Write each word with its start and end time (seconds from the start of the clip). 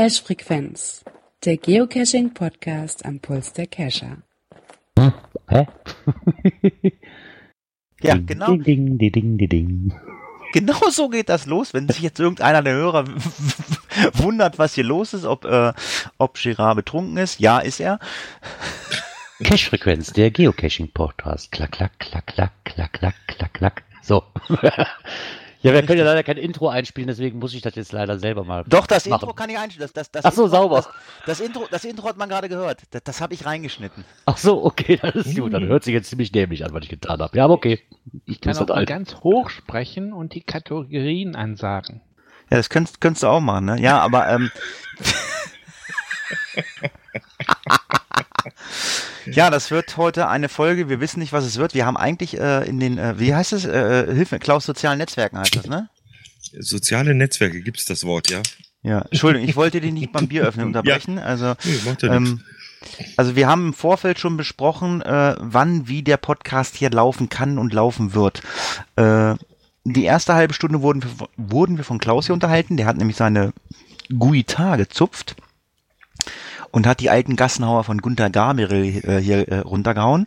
Cache 0.00 0.22
Frequenz, 0.22 1.04
der 1.44 1.58
Geocaching 1.58 2.32
Podcast 2.32 3.04
am 3.04 3.20
Puls 3.20 3.52
der 3.52 3.66
Cacher. 3.66 4.22
Hm? 4.98 5.12
Hä? 5.46 5.66
Ja, 8.00 8.14
Ding, 8.14 8.26
genau. 8.26 8.46
Ding, 8.56 8.96
ding, 8.96 9.12
ding, 9.12 9.36
ding, 9.36 9.48
ding. 9.50 9.94
Genau 10.54 10.88
so 10.88 11.10
geht 11.10 11.28
das 11.28 11.44
los, 11.44 11.74
wenn 11.74 11.86
sich 11.86 12.00
jetzt 12.00 12.18
irgendeiner 12.18 12.62
der 12.62 12.72
Hörer 12.72 13.04
wundert, 14.14 14.58
was 14.58 14.72
hier 14.72 14.84
los 14.84 15.12
ist, 15.12 15.26
ob, 15.26 15.44
äh, 15.44 15.74
ob 16.16 16.38
Girard 16.38 16.76
betrunken 16.76 17.18
ist. 17.18 17.38
Ja, 17.38 17.58
ist 17.58 17.78
er. 17.78 17.98
Cache-Frequenz, 19.44 20.14
der 20.14 20.30
Geocaching-Podcast. 20.30 21.52
Klack, 21.52 21.72
klack, 21.72 21.98
klack, 21.98 22.26
klack, 22.26 22.64
klack, 22.64 22.92
klack, 22.94 23.14
klack, 23.26 23.52
klack. 23.52 23.82
So. 24.00 24.24
Ja, 25.62 25.74
wir 25.74 25.84
können 25.84 25.98
ja 25.98 26.04
leider 26.04 26.22
kein 26.22 26.38
Intro 26.38 26.68
einspielen, 26.68 27.08
deswegen 27.08 27.38
muss 27.38 27.52
ich 27.52 27.60
das 27.60 27.74
jetzt 27.74 27.92
leider 27.92 28.18
selber 28.18 28.44
mal. 28.44 28.64
Doch, 28.66 28.86
das 28.86 29.06
machen. 29.06 29.22
Intro 29.22 29.34
kann 29.34 29.50
ich 29.50 29.58
einstellen. 29.58 29.90
Das, 29.92 29.92
das, 29.92 30.10
das 30.10 30.24
Ach 30.24 30.32
so, 30.32 30.44
Intro, 30.44 30.56
sauber. 30.56 30.76
Das, 30.76 30.88
das, 31.26 31.40
Intro, 31.40 31.66
das 31.70 31.84
Intro 31.84 32.08
hat 32.08 32.16
man 32.16 32.28
gerade 32.28 32.48
gehört. 32.48 32.82
Das, 32.90 33.02
das 33.04 33.20
habe 33.20 33.34
ich 33.34 33.44
reingeschnitten. 33.44 34.04
Ach 34.24 34.38
so, 34.38 34.64
okay, 34.64 34.98
das 35.02 35.14
ist 35.14 35.36
gut. 35.36 35.52
Dann 35.52 35.66
hört 35.66 35.84
sich 35.84 35.92
jetzt 35.92 36.08
ziemlich 36.08 36.32
dämlich 36.32 36.64
an, 36.64 36.72
was 36.72 36.84
ich 36.84 36.88
getan 36.88 37.20
habe. 37.20 37.36
Ja, 37.36 37.44
aber 37.44 37.54
okay. 37.54 37.80
Ich 38.24 38.40
kann 38.40 38.54
Das 38.54 38.70
auch 38.70 38.86
ganz 38.86 39.16
hoch 39.16 39.50
sprechen 39.50 40.12
und 40.12 40.34
die 40.34 40.40
Kategorien 40.40 41.36
ansagen. 41.36 42.00
Ja, 42.50 42.56
das 42.56 42.70
könntest, 42.70 43.00
könntest 43.00 43.22
du 43.22 43.28
auch 43.28 43.40
machen, 43.40 43.66
ne? 43.66 43.80
Ja, 43.80 44.00
aber 44.00 44.28
ähm, 44.28 44.50
ja, 49.32 49.50
das 49.50 49.70
wird 49.70 49.96
heute 49.96 50.28
eine 50.28 50.48
Folge. 50.48 50.88
Wir 50.88 51.00
wissen 51.00 51.20
nicht, 51.20 51.32
was 51.32 51.44
es 51.44 51.56
wird. 51.56 51.74
Wir 51.74 51.86
haben 51.86 51.96
eigentlich 51.96 52.38
äh, 52.38 52.68
in 52.68 52.80
den, 52.80 52.98
äh, 52.98 53.18
wie 53.18 53.34
heißt 53.34 53.52
es? 53.52 53.64
Äh, 53.64 54.12
Hilfe, 54.14 54.38
Klaus, 54.38 54.64
sozialen 54.66 54.98
Netzwerken 54.98 55.38
heißt 55.38 55.56
das, 55.56 55.66
ne? 55.66 55.88
Soziale 56.58 57.14
Netzwerke 57.14 57.60
gibt's 57.62 57.84
das 57.84 58.04
Wort, 58.04 58.28
ja? 58.30 58.42
Ja, 58.82 59.02
Entschuldigung, 59.10 59.48
ich 59.48 59.56
wollte 59.56 59.80
dich 59.80 59.92
nicht 59.92 60.10
beim 60.12 60.26
Bieröffnen 60.28 60.66
unterbrechen. 60.68 61.18
Also, 61.18 61.54
Nee, 61.64 61.96
ja 62.02 62.14
ähm, 62.14 62.40
also 63.18 63.36
wir 63.36 63.46
haben 63.46 63.66
im 63.68 63.74
Vorfeld 63.74 64.18
schon 64.18 64.36
besprochen, 64.38 65.02
äh, 65.02 65.36
wann, 65.38 65.86
wie 65.86 66.02
der 66.02 66.16
Podcast 66.16 66.76
hier 66.76 66.90
laufen 66.90 67.28
kann 67.28 67.58
und 67.58 67.72
laufen 67.74 68.14
wird. 68.14 68.40
Äh, 68.96 69.34
die 69.84 70.04
erste 70.04 70.34
halbe 70.34 70.54
Stunde 70.54 70.80
wurden, 70.82 71.02
wir- 71.02 71.28
wurden 71.36 71.76
wir 71.76 71.84
von 71.84 71.98
Klaus 71.98 72.26
hier 72.26 72.32
unterhalten. 72.34 72.76
Der 72.78 72.86
hat 72.86 72.96
nämlich 72.96 73.16
seine 73.16 73.52
Guitar 74.18 74.76
gezupft 74.78 75.36
und 76.72 76.86
hat 76.86 77.00
die 77.00 77.10
alten 77.10 77.36
Gassenhauer 77.36 77.84
von 77.84 77.98
Gunter 77.98 78.30
Gabriel 78.30 79.02
äh, 79.04 79.18
hier 79.18 79.48
äh, 79.48 79.58
runtergehauen. 79.58 80.26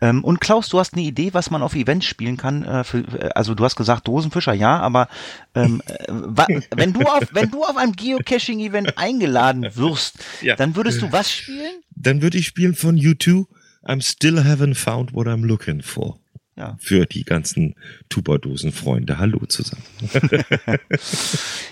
Ähm, 0.00 0.24
und 0.24 0.40
Klaus, 0.40 0.68
du 0.68 0.78
hast 0.78 0.94
eine 0.94 1.02
Idee, 1.02 1.34
was 1.34 1.50
man 1.50 1.62
auf 1.62 1.74
Events 1.74 2.06
spielen 2.06 2.36
kann. 2.36 2.64
Äh, 2.64 2.84
für, 2.84 2.98
äh, 2.98 3.30
also 3.34 3.54
du 3.54 3.64
hast 3.64 3.76
gesagt 3.76 4.08
Dosenfischer, 4.08 4.54
ja, 4.54 4.78
aber 4.78 5.08
ähm, 5.54 5.82
äh, 5.86 6.04
wenn 6.76 6.92
du 6.92 7.00
auf 7.02 7.28
wenn 7.32 7.50
du 7.50 7.62
auf 7.64 7.76
einem 7.76 7.92
Geocaching-Event 7.92 8.96
eingeladen 8.98 9.66
wirst, 9.74 10.16
Ja. 10.40 10.56
dann 10.56 10.76
würdest 10.76 11.02
du 11.02 11.12
was 11.12 11.30
spielen? 11.30 11.82
Dann 11.94 12.22
würde 12.22 12.38
ich 12.38 12.46
spielen 12.46 12.74
von 12.74 12.96
U2 12.96 13.46
I'm 13.84 14.00
still 14.00 14.38
haven't 14.38 14.76
found 14.76 15.12
what 15.12 15.26
I'm 15.26 15.44
looking 15.44 15.82
for. 15.82 16.18
Ja. 16.54 16.76
Für 16.78 17.06
die 17.06 17.24
ganzen 17.24 17.74
Tupperdosen-Freunde. 18.08 19.18
Hallo 19.18 19.40
zusammen. 19.46 19.84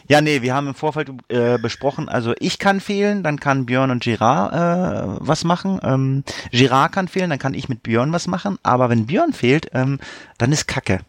Ja, 0.08 0.20
nee, 0.20 0.42
wir 0.42 0.54
haben 0.56 0.66
im 0.66 0.74
Vorfeld 0.74 1.08
äh, 1.28 1.56
besprochen, 1.56 2.08
also 2.08 2.34
ich 2.40 2.58
kann 2.58 2.80
fehlen, 2.80 3.22
dann 3.22 3.38
kann 3.38 3.64
Björn 3.64 3.92
und 3.92 4.02
Girard 4.02 4.52
äh, 4.52 5.18
was 5.20 5.44
machen. 5.44 5.78
Ähm, 5.84 6.24
Girard 6.50 6.90
kann 6.90 7.06
fehlen, 7.06 7.30
dann 7.30 7.38
kann 7.38 7.54
ich 7.54 7.68
mit 7.68 7.84
Björn 7.84 8.12
was 8.12 8.26
machen. 8.26 8.58
Aber 8.64 8.90
wenn 8.90 9.06
Björn 9.06 9.32
fehlt, 9.32 9.68
ähm, 9.72 10.00
dann 10.38 10.50
ist 10.50 10.66
Kacke. 10.66 11.02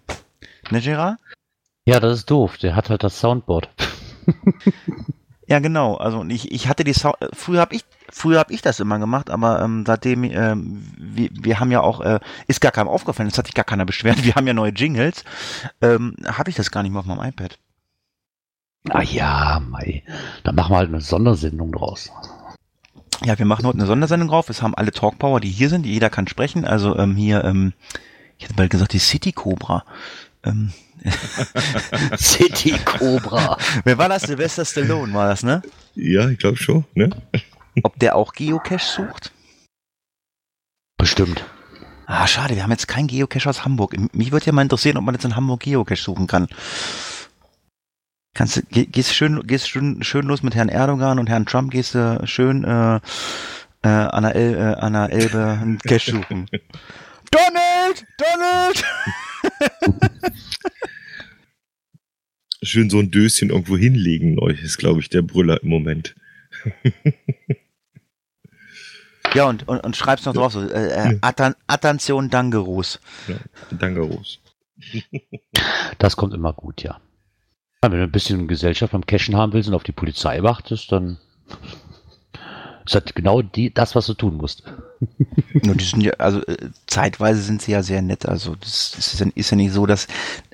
Ne, 0.69 0.81
Girard? 0.81 1.17
Ja, 1.85 1.99
das 1.99 2.19
ist 2.19 2.29
doof. 2.29 2.59
Der 2.59 2.75
hat 2.75 2.91
halt 2.91 3.03
das 3.03 3.19
Soundboard. 3.19 3.69
Ja, 5.51 5.59
genau. 5.59 5.95
Also 5.95 6.19
und 6.21 6.29
ich, 6.29 6.49
ich 6.49 6.69
hatte 6.69 6.85
die 6.85 6.93
Sau 6.93 7.13
äh, 7.19 7.27
früher 7.33 7.59
habe 7.59 7.75
ich 7.75 7.83
früher 8.09 8.39
habe 8.39 8.53
ich 8.53 8.61
das 8.61 8.79
immer 8.79 8.99
gemacht, 8.99 9.29
aber 9.29 9.61
ähm, 9.61 9.83
seitdem 9.85 10.23
ähm, 10.23 10.81
wir, 10.97 11.29
wir 11.33 11.59
haben 11.59 11.71
ja 11.71 11.81
auch 11.81 11.99
äh, 11.99 12.21
ist 12.47 12.61
gar 12.61 12.71
keinem 12.71 12.87
aufgefallen, 12.87 13.27
das 13.27 13.37
hat 13.37 13.47
sich 13.47 13.53
gar 13.53 13.65
keiner 13.65 13.85
beschwert. 13.85 14.23
Wir 14.23 14.35
haben 14.35 14.47
ja 14.47 14.53
neue 14.53 14.71
Jingles. 14.71 15.25
Ähm, 15.81 16.15
habe 16.25 16.49
ich 16.49 16.55
das 16.55 16.71
gar 16.71 16.83
nicht 16.83 16.93
mehr 16.93 17.01
auf 17.01 17.05
meinem 17.05 17.27
iPad. 17.27 17.59
Ah 18.91 19.01
ja, 19.01 19.59
Mai. 19.59 20.03
Da 20.45 20.53
machen 20.53 20.71
wir 20.71 20.77
halt 20.77 20.87
eine 20.87 21.01
Sondersendung 21.01 21.73
draus. 21.73 22.09
Ja, 23.25 23.37
wir 23.37 23.45
machen 23.45 23.65
heute 23.65 23.79
eine 23.79 23.87
Sondersendung 23.87 24.29
drauf. 24.29 24.49
Es 24.49 24.61
haben 24.61 24.73
alle 24.73 24.93
Talkpower, 24.93 25.41
die 25.41 25.49
hier 25.49 25.67
sind, 25.67 25.85
jeder 25.85 26.09
kann 26.09 26.27
sprechen. 26.27 26.63
Also 26.63 26.97
ähm, 26.97 27.17
hier, 27.17 27.43
ähm, 27.43 27.73
ich 28.37 28.45
hätte 28.45 28.53
bald 28.53 28.71
gesagt, 28.71 28.93
die 28.93 28.99
City 28.99 29.33
Cobra. 29.33 29.83
Ähm, 30.43 30.73
City 32.17 32.77
Cobra. 32.85 33.57
wer 33.83 33.97
war 33.97 34.09
das? 34.09 34.23
Sylvester 34.23 34.65
Stallone 34.65 35.13
war 35.13 35.27
das, 35.27 35.43
ne? 35.43 35.61
Ja, 35.95 36.29
ich 36.29 36.39
glaube 36.39 36.57
schon, 36.57 36.85
ne? 36.93 37.09
Ob 37.83 37.97
der 37.99 38.15
auch 38.15 38.33
Geocache 38.33 38.85
sucht? 38.85 39.31
Bestimmt. 40.97 41.43
Ah, 42.05 42.27
schade, 42.27 42.55
wir 42.55 42.63
haben 42.63 42.71
jetzt 42.71 42.87
keinen 42.87 43.07
Geocache 43.07 43.49
aus 43.49 43.63
Hamburg. 43.63 43.95
Mich 44.13 44.31
würde 44.31 44.45
ja 44.45 44.51
mal 44.51 44.61
interessieren, 44.61 44.97
ob 44.97 45.03
man 45.03 45.15
jetzt 45.15 45.25
in 45.25 45.35
Hamburg 45.35 45.61
Geocache 45.61 46.01
suchen 46.01 46.27
kann. 46.27 46.47
Kannst 48.33 48.57
du, 48.57 48.61
geh, 48.69 48.85
gehst 48.85 49.13
schön, 49.13 49.45
gehst 49.45 49.69
schön, 49.69 50.03
schön 50.03 50.25
los 50.25 50.43
mit 50.43 50.55
Herrn 50.55 50.69
Erdogan 50.69 51.19
und 51.19 51.27
Herrn 51.29 51.45
Trump, 51.45 51.71
gehst 51.71 51.95
du 51.95 52.21
schön 52.25 52.63
äh, 52.63 52.99
äh, 53.83 53.87
an, 53.87 54.23
der 54.23 54.35
El, 54.35 54.55
äh, 54.55 54.75
an 54.75 54.93
der 54.93 55.09
Elbe 55.11 55.57
einen 55.61 55.79
Cache 55.79 56.11
suchen. 56.11 56.49
Donald! 57.31 58.05
Donald! 58.17 58.83
Schön 62.63 62.89
so 62.89 62.99
ein 62.99 63.09
Döschen 63.09 63.49
irgendwo 63.49 63.75
hinlegen, 63.77 64.39
euch 64.39 64.61
ist, 64.61 64.77
glaube 64.77 64.99
ich, 64.99 65.09
der 65.09 65.23
Brüller 65.23 65.61
im 65.63 65.69
Moment. 65.69 66.15
Ja, 69.33 69.45
und, 69.45 69.67
und, 69.67 69.79
und 69.79 69.95
schreibst 69.95 70.25
noch 70.25 70.33
drauf 70.33 70.53
so, 70.53 70.61
äh, 70.61 71.11
äh, 71.11 71.17
Attan 71.21 71.55
Attention 71.67 72.29
Dangerous. 72.29 72.99
Ja, 73.27 73.35
danke, 73.71 74.01
Ros. 74.01 74.39
Das 75.99 76.17
kommt 76.17 76.33
immer 76.33 76.53
gut, 76.53 76.81
ja. 76.81 76.99
ja 77.83 77.91
wenn 77.91 77.99
du 77.99 78.03
ein 78.03 78.11
bisschen 78.11 78.47
Gesellschaft 78.47 78.93
beim 78.93 79.05
Cashen 79.05 79.35
haben 79.35 79.53
willst 79.53 79.69
und 79.69 79.75
auf 79.75 79.83
die 79.83 79.91
Polizei 79.91 80.41
wartest, 80.43 80.91
dann 80.91 81.17
ist 82.85 82.95
das 82.95 83.03
genau 83.13 83.41
die, 83.41 83.73
das, 83.73 83.95
was 83.95 84.05
du 84.07 84.13
tun 84.13 84.37
musst. 84.37 84.63
Nur 85.53 85.75
die 85.75 85.83
sind 85.83 86.01
ja, 86.01 86.13
also 86.13 86.45
äh, 86.45 86.69
zeitweise 86.87 87.41
sind 87.41 87.61
sie 87.61 87.71
ja 87.71 87.83
sehr 87.83 88.01
nett. 88.01 88.25
Also 88.25 88.55
das, 88.55 88.93
das 88.95 89.13
ist, 89.13 89.19
ja, 89.19 89.27
ist 89.35 89.51
ja 89.51 89.57
nicht 89.57 89.73
so, 89.73 89.85
dass, 89.85 90.07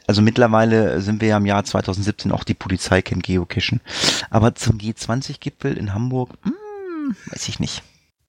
also 0.07 0.21
mittlerweile 0.21 1.01
sind 1.01 1.21
wir 1.21 1.29
ja 1.29 1.37
im 1.37 1.45
Jahr 1.45 1.63
2017 1.63 2.31
auch 2.31 2.43
die 2.43 2.53
Polizei 2.53 3.01
kennt 3.01 3.23
Geocachen. 3.23 3.81
Aber 4.29 4.55
zum 4.55 4.77
G20-Gipfel 4.77 5.77
in 5.77 5.93
Hamburg, 5.93 6.37
hm, 6.43 7.15
weiß 7.31 7.47
ich 7.49 7.59
nicht. 7.59 7.83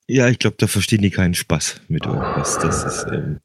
Ja, 0.06 0.28
ich 0.28 0.38
glaube, 0.38 0.56
da 0.58 0.66
verstehen 0.66 1.02
die 1.02 1.10
keinen 1.10 1.34
Spaß 1.34 1.82
mit 1.88 2.06
irgendwas. 2.06 2.58
Das 2.58 2.82
ist, 2.84 3.06
ähm, 3.12 3.40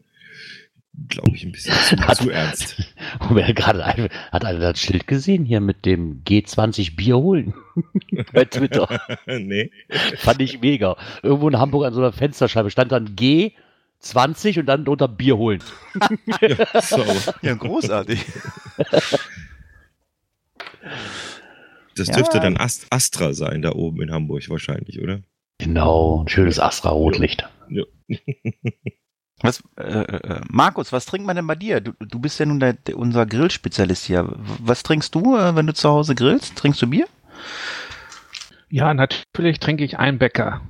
glaube 1.09 1.35
ich, 1.35 1.43
ein 1.43 1.51
bisschen 1.51 1.73
zu, 1.75 1.97
Hat- 2.07 2.17
zu 2.17 2.29
ernst. 2.29 2.75
Wer 3.29 3.53
gerade 3.53 3.83
ein- 3.83 4.09
hat 4.31 4.45
einer 4.45 4.59
das 4.59 4.79
Schild 4.79 5.07
gesehen 5.07 5.43
hier 5.45 5.59
mit 5.59 5.85
dem 5.85 6.23
G20 6.23 6.95
Bier 6.95 7.17
holen 7.17 7.53
bei 8.33 8.45
Twitter. 8.45 8.87
nee. 9.25 9.71
Fand 10.17 10.41
ich 10.41 10.61
mega. 10.61 10.95
Irgendwo 11.23 11.49
in 11.49 11.57
Hamburg 11.57 11.85
an 11.87 11.93
so 11.93 11.99
einer 12.01 12.13
Fensterscheibe 12.13 12.69
stand 12.69 12.91
dann 12.91 13.15
G20 13.15 14.59
und 14.59 14.65
dann 14.67 14.87
unter 14.87 15.07
Bier 15.07 15.37
holen. 15.37 15.63
So, 16.81 17.03
Ja, 17.41 17.55
großartig. 17.55 18.23
das 21.95 22.07
Ja. 22.07 22.15
dürfte 22.15 22.39
dann 22.39 22.57
Ast 22.57 22.87
Astra 22.91 23.33
sein, 23.33 23.61
da 23.61 23.71
oben 23.73 24.01
in 24.01 24.11
Hamburg 24.11 24.49
wahrscheinlich, 24.49 25.01
oder? 25.01 25.21
Genau, 25.59 26.23
ein 26.23 26.27
schönes 26.27 26.59
Astra-Rotlicht. 26.59 27.47
Ja. 27.69 27.83
Was, 29.43 29.61
äh, 29.75 29.83
äh, 29.83 30.41
Markus, 30.47 30.93
was 30.93 31.05
trinkt 31.05 31.27
man 31.27 31.35
denn 31.35 31.45
bei 31.45 31.55
dir? 31.55 31.81
Du, 31.81 31.91
du 31.99 32.17
bist 32.17 32.39
ja 32.39 32.45
nun 32.45 32.61
der, 32.61 32.73
der, 32.73 32.97
unser 32.97 33.25
Grillspezialist 33.25 34.05
hier. 34.05 34.25
Was 34.59 34.83
trinkst 34.83 35.13
du, 35.13 35.35
äh, 35.37 35.53
wenn 35.55 35.67
du 35.67 35.73
zu 35.73 35.89
Hause 35.89 36.15
grillst? 36.15 36.55
Trinkst 36.55 36.81
du 36.81 36.87
Bier? 36.87 37.07
Ja, 38.69 38.93
natürlich 38.93 39.59
trinke 39.59 39.83
ich 39.83 39.99
einen 39.99 40.17
Bäcker, 40.17 40.61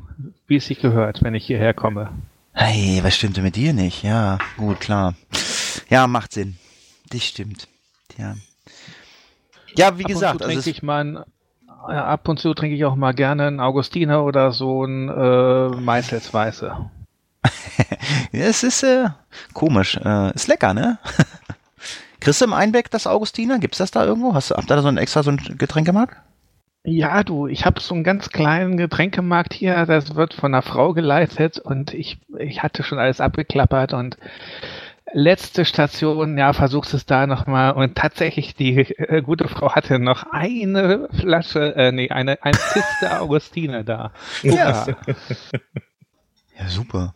wie 0.48 0.56
es 0.56 0.66
sich 0.66 0.80
gehört, 0.80 1.24
wenn 1.24 1.36
ich 1.36 1.46
hierher 1.46 1.76
komme. 1.76 2.10
Hey, 2.52 3.00
was 3.04 3.16
stimmt 3.16 3.38
denn 3.38 3.44
mit 3.44 3.56
dir 3.56 3.74
nicht? 3.74 4.04
Ja, 4.04 4.40
gut, 4.58 4.80
klar. 4.80 5.14
Ja, 5.90 6.08
macht 6.08 6.34
Sinn. 6.34 6.58
Das 7.12 7.24
stimmt. 7.24 7.68
Ja. 8.18 8.36
Ja, 9.76 9.98
wie 10.00 10.04
ab 10.04 10.08
gesagt, 10.10 10.36
und 10.36 10.48
also 10.48 10.54
trinke 10.62 10.70
ich 10.72 10.82
mal 10.84 11.26
äh, 11.88 11.94
ab 11.94 12.28
und 12.28 12.40
zu 12.40 12.54
trinke 12.54 12.76
ich 12.76 12.86
auch 12.86 12.96
mal 12.96 13.14
gerne 13.14 13.48
einen 13.48 13.60
Augustiner 13.60 14.24
oder 14.24 14.52
so 14.52 14.84
ein 14.84 15.10
äh, 15.10 15.70
Meißels 15.80 16.34
Weiße. 16.34 16.66
ja, 16.68 16.92
es 18.42 18.64
ist 18.64 18.84
äh, 18.84 19.10
komisch. 19.54 19.98
Äh, 20.04 20.34
ist 20.34 20.48
lecker, 20.48 20.74
ne? 20.74 20.98
Kriegst 22.20 22.42
du 22.42 22.46
im 22.46 22.54
Einbeck 22.54 22.90
das 22.90 23.08
Augustiner? 23.08 23.60
Gibt's 23.60 23.78
das 23.78 23.92
da 23.92 24.06
irgendwo? 24.06 24.34
Hast 24.34 24.52
du, 24.52 24.56
habt 24.56 24.72
ihr 24.72 24.76
da 24.76 24.82
so 24.82 24.88
ein 24.88 24.98
extra 24.98 25.24
so 25.24 25.32
ein 25.32 25.38
Getränkemarkt? 25.58 26.16
Ja, 26.86 27.24
du, 27.24 27.48
ich 27.48 27.66
habe 27.66 27.80
so 27.80 27.94
einen 27.94 28.04
ganz 28.04 28.30
kleinen 28.30 28.76
Getränkemarkt 28.76 29.54
hier, 29.54 29.86
das 29.86 30.16
wird 30.16 30.34
von 30.34 30.54
einer 30.54 30.62
Frau 30.62 30.94
geleitet 30.94 31.58
und 31.58 31.94
ich, 31.94 32.20
ich 32.38 32.62
hatte 32.62 32.84
schon 32.84 33.00
alles 33.00 33.22
abgeklappert 33.22 33.94
und 33.94 34.18
letzte 35.14 35.64
Station, 35.64 36.38
ja, 36.38 36.52
versuchst 36.52 36.94
es 36.94 37.06
da 37.06 37.26
nochmal 37.26 37.72
und 37.72 37.96
tatsächlich, 37.96 38.56
die 38.56 38.80
äh, 38.80 39.22
gute 39.22 39.48
Frau 39.48 39.74
hatte 39.74 39.98
noch 39.98 40.26
eine 40.32 41.08
Flasche, 41.18 41.74
äh, 41.76 41.94
nee, 41.94 42.10
eine, 42.10 42.44
eine 42.44 42.58
Kiste 42.58 43.18
Augustine 43.22 43.86
da. 43.86 44.12
Ja. 44.42 44.86
Ja, 46.58 46.68
super. 46.68 47.14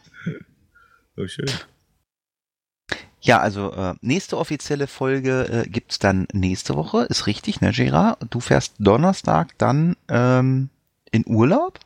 Oh, 1.18 1.28
schön. 1.28 1.46
Ja, 3.22 3.40
also 3.40 3.72
äh, 3.74 3.96
nächste 4.02 4.38
offizielle 4.38 4.88
Folge 4.88 5.64
äh, 5.66 5.70
gibt's 5.70 6.00
dann 6.00 6.28
nächste 6.32 6.76
Woche, 6.76 7.04
ist 7.04 7.28
richtig, 7.28 7.62
ne, 7.62 7.72
Gerard? 7.72 8.20
Du 8.30 8.40
fährst 8.40 8.76
Donnerstag 8.80 9.58
dann 9.58 9.96
ähm, 10.08 10.70
in 11.12 11.24
Urlaub? 11.28 11.80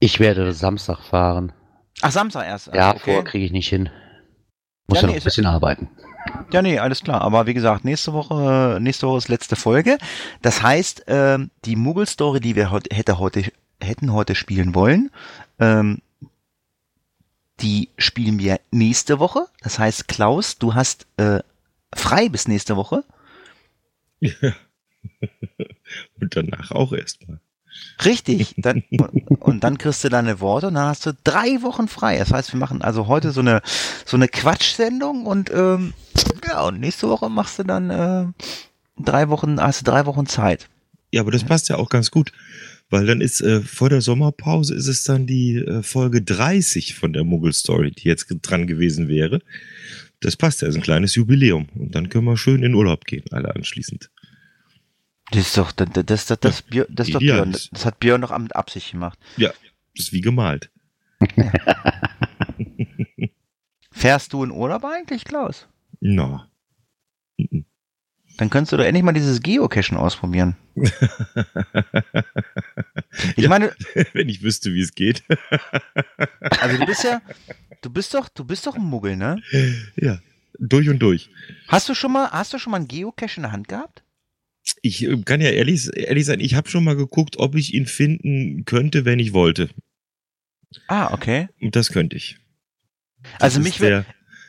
Ich 0.00 0.18
werde 0.18 0.52
Samstag 0.52 1.00
fahren. 1.02 1.52
Ach, 2.00 2.10
Samstag 2.10 2.46
erst. 2.46 2.68
also, 2.68 2.78
ja, 2.78 2.90
okay. 2.90 3.00
vorher 3.04 3.22
kriege 3.24 3.44
ich 3.44 3.52
nicht 3.52 3.68
hin. 3.68 3.90
Muss 4.88 4.96
Ja, 4.98 5.02
ja, 5.02 5.02
nee, 5.02 5.06
noch 5.06 5.12
ein 5.14 5.18
ist- 5.18 5.24
bisschen 5.24 5.46
arbeiten. 5.46 5.90
Ja, 6.52 6.62
nee, 6.62 6.78
alles 6.78 7.02
klar. 7.02 7.20
Aber 7.22 7.46
wie 7.46 7.54
gesagt, 7.54 7.84
nächste 7.84 8.12
Woche, 8.12 8.76
äh, 8.76 8.80
nächste 8.80 9.06
Woche 9.08 9.18
ist 9.18 9.28
letzte 9.28 9.56
Folge. 9.56 9.98
Das 10.40 10.62
heißt, 10.62 11.04
ähm, 11.08 11.50
die 11.64 11.74
Muggel-Story, 11.76 12.38
die 12.40 12.54
wir 12.56 12.70
heute, 12.70 12.94
hätte 12.94 13.18
heute, 13.18 13.44
hätten 13.82 14.12
heute 14.12 14.34
spielen 14.36 14.74
wollen, 14.74 15.10
ähm, 15.58 15.98
die 17.62 17.88
spielen 17.96 18.38
wir 18.38 18.60
nächste 18.70 19.18
Woche. 19.18 19.46
Das 19.62 19.78
heißt, 19.78 20.08
Klaus, 20.08 20.58
du 20.58 20.74
hast 20.74 21.06
äh, 21.16 21.40
frei 21.94 22.28
bis 22.28 22.48
nächste 22.48 22.76
Woche. 22.76 23.04
Ja. 24.20 24.32
Und 26.20 26.36
danach 26.36 26.70
auch 26.72 26.92
erstmal. 26.92 27.40
Richtig. 28.04 28.54
Dann, 28.58 28.82
und, 29.40 29.64
dann 29.64 29.78
kriegst 29.78 30.04
du 30.04 30.08
deine 30.08 30.40
Worte 30.40 30.68
und 30.68 30.74
dann 30.74 30.88
hast 30.88 31.06
du 31.06 31.12
drei 31.24 31.62
Wochen 31.62 31.88
frei. 31.88 32.18
Das 32.18 32.30
heißt, 32.30 32.52
wir 32.52 32.60
machen 32.60 32.82
also 32.82 33.06
heute 33.06 33.32
so 33.32 33.40
eine 33.40 33.62
so 34.04 34.16
eine 34.16 34.28
Quatschsendung 34.28 35.24
und 35.24 35.50
ähm, 35.50 35.94
ja 36.46 36.62
und 36.62 36.80
nächste 36.80 37.08
Woche 37.08 37.30
machst 37.30 37.58
du 37.58 37.62
dann 37.62 37.90
äh, 37.90 38.26
drei 38.98 39.30
Wochen 39.30 39.60
hast 39.60 39.80
du 39.80 39.90
drei 39.90 40.04
Wochen 40.04 40.26
Zeit. 40.26 40.68
Ja, 41.12 41.22
aber 41.22 41.30
das 41.30 41.44
passt 41.44 41.68
ja 41.70 41.76
auch 41.76 41.88
ganz 41.88 42.10
gut, 42.10 42.32
weil 42.92 43.06
dann 43.06 43.20
ist 43.20 43.40
äh, 43.40 43.60
vor 43.62 43.88
der 43.88 44.00
Sommerpause 44.02 44.74
ist 44.74 44.86
es 44.86 45.04
dann 45.04 45.26
die 45.26 45.56
äh, 45.56 45.82
Folge 45.82 46.22
30 46.22 46.94
von 46.94 47.12
der 47.12 47.24
Muggel-Story, 47.24 47.90
die 47.90 48.06
jetzt 48.08 48.26
dran 48.42 48.66
gewesen 48.66 49.08
wäre. 49.08 49.40
Das 50.20 50.36
passt 50.36 50.62
ja, 50.62 50.68
ist 50.68 50.76
ein 50.76 50.82
kleines 50.82 51.14
Jubiläum. 51.14 51.68
Und 51.74 51.94
dann 51.94 52.08
können 52.08 52.26
wir 52.26 52.36
schön 52.36 52.62
in 52.62 52.74
Urlaub 52.74 53.06
gehen, 53.06 53.24
alle 53.32 53.54
anschließend. 53.54 54.10
Das 55.32 55.40
ist 55.46 55.56
doch 55.56 55.72
das 55.72 55.88
das 55.92 56.26
das, 56.26 56.38
das, 56.40 56.62
Björn- 56.62 56.86
das, 56.90 57.08
doch. 57.08 57.18
Björn, 57.20 57.52
das 57.72 57.84
hat 57.86 57.98
Björn 57.98 58.20
doch 58.20 58.36
mit 58.38 58.54
Absicht 58.54 58.92
gemacht. 58.92 59.18
Ja, 59.38 59.48
das 59.96 60.06
ist 60.06 60.12
wie 60.12 60.20
gemalt. 60.20 60.70
Fährst 63.90 64.32
du 64.32 64.44
in 64.44 64.50
Urlaub 64.50 64.84
eigentlich, 64.84 65.24
Klaus? 65.24 65.66
Na. 66.00 66.26
Mhm. 66.26 66.51
Dann 68.38 68.50
könntest 68.50 68.72
du 68.72 68.76
doch 68.78 68.84
endlich 68.84 69.04
mal 69.04 69.12
dieses 69.12 69.42
Geocachen 69.42 69.96
ausprobieren. 69.96 70.56
Ich 73.36 73.44
Ja. 73.44 73.48
meine, 73.50 73.72
Wenn 74.14 74.28
ich 74.28 74.42
wüsste, 74.42 74.72
wie 74.74 74.80
es 74.80 74.94
geht. 74.94 75.22
also 76.60 76.78
du 76.78 76.86
bist 76.86 77.04
ja, 77.04 77.20
du 77.82 77.90
bist 77.90 78.14
doch, 78.14 78.28
du 78.28 78.44
bist 78.44 78.66
doch 78.66 78.74
ein 78.76 78.82
Muggel, 78.84 79.16
ne? 79.16 79.40
ja, 79.96 80.18
durch 80.58 80.88
und 80.88 80.98
durch. 81.00 81.30
Hast 81.68 81.88
du 81.88 81.94
schon 81.94 82.12
mal, 82.12 82.30
hast 82.30 82.52
du 82.52 82.58
schon 82.58 82.70
mal 82.70 82.78
einen 82.78 82.88
Geocache 82.88 83.36
in 83.36 83.42
der 83.42 83.52
Hand 83.52 83.68
gehabt? 83.68 84.02
Ich 84.80 85.02
äh, 85.04 85.16
kann 85.22 85.40
ja 85.40 85.50
ehrlich, 85.50 85.90
ehrlich 85.94 86.24
sein, 86.24 86.40
ich 86.40 86.54
habe 86.54 86.68
schon 86.70 86.84
mal 86.84 86.96
geguckt, 86.96 87.36
ob 87.38 87.54
ich 87.54 87.74
ihn 87.74 87.86
finden 87.86 88.64
könnte, 88.64 89.04
wenn 89.04 89.18
ich 89.18 89.32
wollte. 89.32 89.68
Ah, 90.88 91.12
okay. 91.12 91.48
Und 91.60 91.76
das 91.76 91.90
könnte 91.90 92.16
ich. 92.16 92.38
Das 93.34 93.42
Also 93.42 93.60
mich 93.60 93.80
wär- 93.80 93.90
der, 93.90 94.06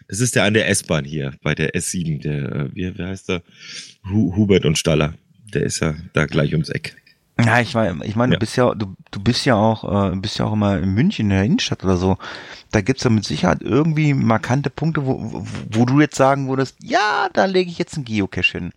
Das 0.08 0.20
ist 0.20 0.36
der 0.36 0.44
an 0.44 0.54
der 0.54 0.68
S-Bahn 0.70 1.06
hier, 1.06 1.34
bei 1.42 1.56
der 1.56 1.74
S7, 1.74 2.22
der, 2.22 2.52
äh, 2.52 2.76
wie, 2.76 2.98
wie 2.98 3.04
heißt 3.04 3.30
der? 3.30 3.42
Hu 4.10 4.36
Hubert 4.36 4.66
und 4.66 4.78
Staller. 4.78 5.14
Der 5.54 5.64
ist 5.64 5.80
ja 5.80 5.94
da 6.14 6.26
gleich 6.26 6.52
ums 6.54 6.70
Eck. 6.70 6.96
Ja, 7.44 7.60
ich 7.60 7.74
meine, 7.74 8.06
ich 8.06 8.16
meine, 8.16 8.34
Ja. 8.34 8.38
du 8.38 8.40
bist 8.40 8.56
ja, 8.58 8.76
du, 8.76 8.96
du 9.10 9.20
bist 9.20 9.46
ja 9.46 9.56
auch, 9.56 10.12
äh, 10.12 10.16
bist 10.16 10.38
ja 10.38 10.46
auch 10.46 10.54
immer 10.54 10.78
in 10.80 10.94
München 10.94 11.26
in 11.26 11.30
der 11.32 11.44
Innenstadt 11.44 11.84
oder 11.84 11.98
so. 11.98 12.18
Da 12.72 12.82
gibt's 12.82 13.04
ja 13.04 13.10
mit 13.10 13.26
Sicherheit 13.26 13.62
irgendwie 13.62 14.14
markante 14.14 14.70
Punkte, 14.70 15.06
wo, 15.06 15.18
wo, 15.20 15.48
wo 15.72 15.86
du 15.86 16.00
jetzt 16.00 16.16
sagen 16.16 16.48
würdest, 16.48 16.76
ja, 16.84 17.30
da 17.34 17.46
lege 17.46 17.72
ich 17.72 17.80
jetzt 17.80 17.96
einen 17.96 18.06
Geocache 18.06 18.58
hin. 18.60 18.72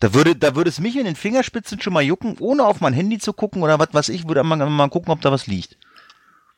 Da 0.00 0.14
würde, 0.14 0.36
da 0.36 0.54
würde 0.54 0.70
es 0.70 0.78
mich 0.78 0.96
in 0.96 1.04
den 1.04 1.16
Fingerspitzen 1.16 1.80
schon 1.80 1.92
mal 1.92 2.02
jucken, 2.02 2.36
ohne 2.38 2.64
auf 2.64 2.80
mein 2.80 2.92
Handy 2.92 3.18
zu 3.18 3.32
gucken 3.32 3.62
oder 3.62 3.80
was 3.80 3.92
weiß 3.92 4.08
ich, 4.10 4.28
würde 4.28 4.44
mal, 4.44 4.56
mal 4.56 4.88
gucken, 4.88 5.10
ob 5.10 5.20
da 5.20 5.32
was 5.32 5.48
liegt. 5.48 5.76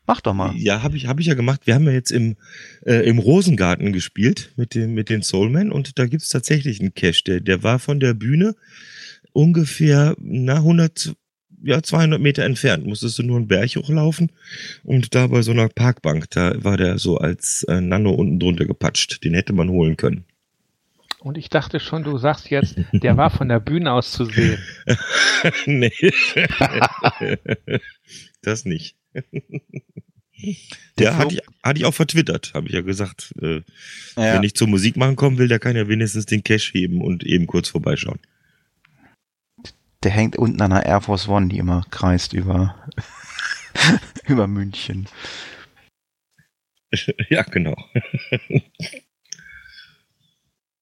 Mach 0.06 0.20
doch 0.20 0.35
mal. 0.35 0.55
Ja, 0.56 0.82
habe 0.82 0.97
ich, 0.97 1.06
hab 1.06 1.20
ich 1.20 1.26
ja 1.26 1.35
gemacht. 1.35 1.62
Wir 1.67 1.75
haben 1.75 1.85
ja 1.85 1.93
jetzt 1.93 2.11
im, 2.11 2.37
äh, 2.85 3.08
im 3.08 3.19
Rosengarten 3.19 3.93
gespielt 3.93 4.52
mit, 4.56 4.75
dem, 4.75 4.94
mit 4.94 5.08
den 5.08 5.23
Soulmen 5.23 5.70
und 5.70 5.99
da 5.99 6.06
gibt's 6.06 6.29
tatsächlich 6.29 6.81
einen 6.81 6.94
Cache. 6.94 7.23
Der, 7.26 7.41
der 7.41 7.62
war 7.62 7.79
von 7.79 8.00
der 8.00 8.14
Bühne 8.14 8.56
ungefähr 9.32 10.17
na, 10.19 10.56
100, 10.56 11.14
ja, 11.62 11.82
200 11.82 12.20
Meter 12.20 12.44
entfernt. 12.44 12.87
Musstest 12.87 13.19
du 13.19 13.23
nur 13.23 13.37
einen 13.37 13.49
Berg 13.49 13.76
hochlaufen 13.76 14.32
und 14.82 15.14
da 15.14 15.29
bei 15.29 15.43
so 15.43 15.52
einer 15.52 15.69
Parkbank, 15.69 16.31
da 16.31 16.55
war 16.64 16.76
der 16.76 16.99
so 16.99 17.19
als 17.19 17.64
äh, 17.69 17.81
Nano 17.81 18.11
unten 18.11 18.41
drunter 18.41 18.64
gepatscht. 18.64 19.23
Den 19.25 19.35
hätte 19.35 19.52
man 19.52 19.69
holen 19.69 19.97
können. 19.97 20.25
Und 21.20 21.37
ich 21.37 21.50
dachte 21.50 21.81
schon, 21.81 22.02
du 22.02 22.17
sagst 22.17 22.49
jetzt, 22.50 22.76
der 22.93 23.17
war 23.19 23.31
von 23.31 23.49
der 23.49 23.61
Bühne 23.61 23.93
aus 23.93 24.11
zu 24.11 24.25
sehen. 24.25 24.58
nee. 25.67 25.93
das 28.43 28.64
nicht. 28.64 28.97
Der 30.98 31.18
hatte 31.18 31.34
ich, 31.34 31.42
hatte 31.62 31.78
ich 31.80 31.84
auch 31.84 31.94
vertwittert, 31.94 32.52
habe 32.54 32.68
ich 32.68 32.72
ja 32.74 32.80
gesagt. 32.80 33.34
Äh, 33.42 33.60
Ja. 34.16 34.34
Wenn 34.34 34.42
ich 34.42 34.54
zur 34.54 34.68
Musik 34.68 34.96
machen 34.96 35.16
kommen 35.16 35.38
will, 35.38 35.48
der 35.48 35.58
kann 35.58 35.76
ja 35.76 35.88
wenigstens 35.88 36.26
den 36.26 36.42
Cash 36.42 36.72
heben 36.74 37.02
und 37.02 37.24
eben 37.24 37.46
kurz 37.46 37.68
vorbeischauen. 37.68 38.18
Der 40.02 40.10
hängt 40.10 40.36
unten 40.36 40.60
an 40.62 40.70
der 40.70 40.86
Air 40.86 41.02
Force 41.02 41.28
One, 41.28 41.48
die 41.48 41.58
immer 41.58 41.84
kreist 41.90 42.32
über, 42.32 42.74
über 44.26 44.46
München. 44.46 45.08
ja, 47.28 47.42
genau. 47.42 47.76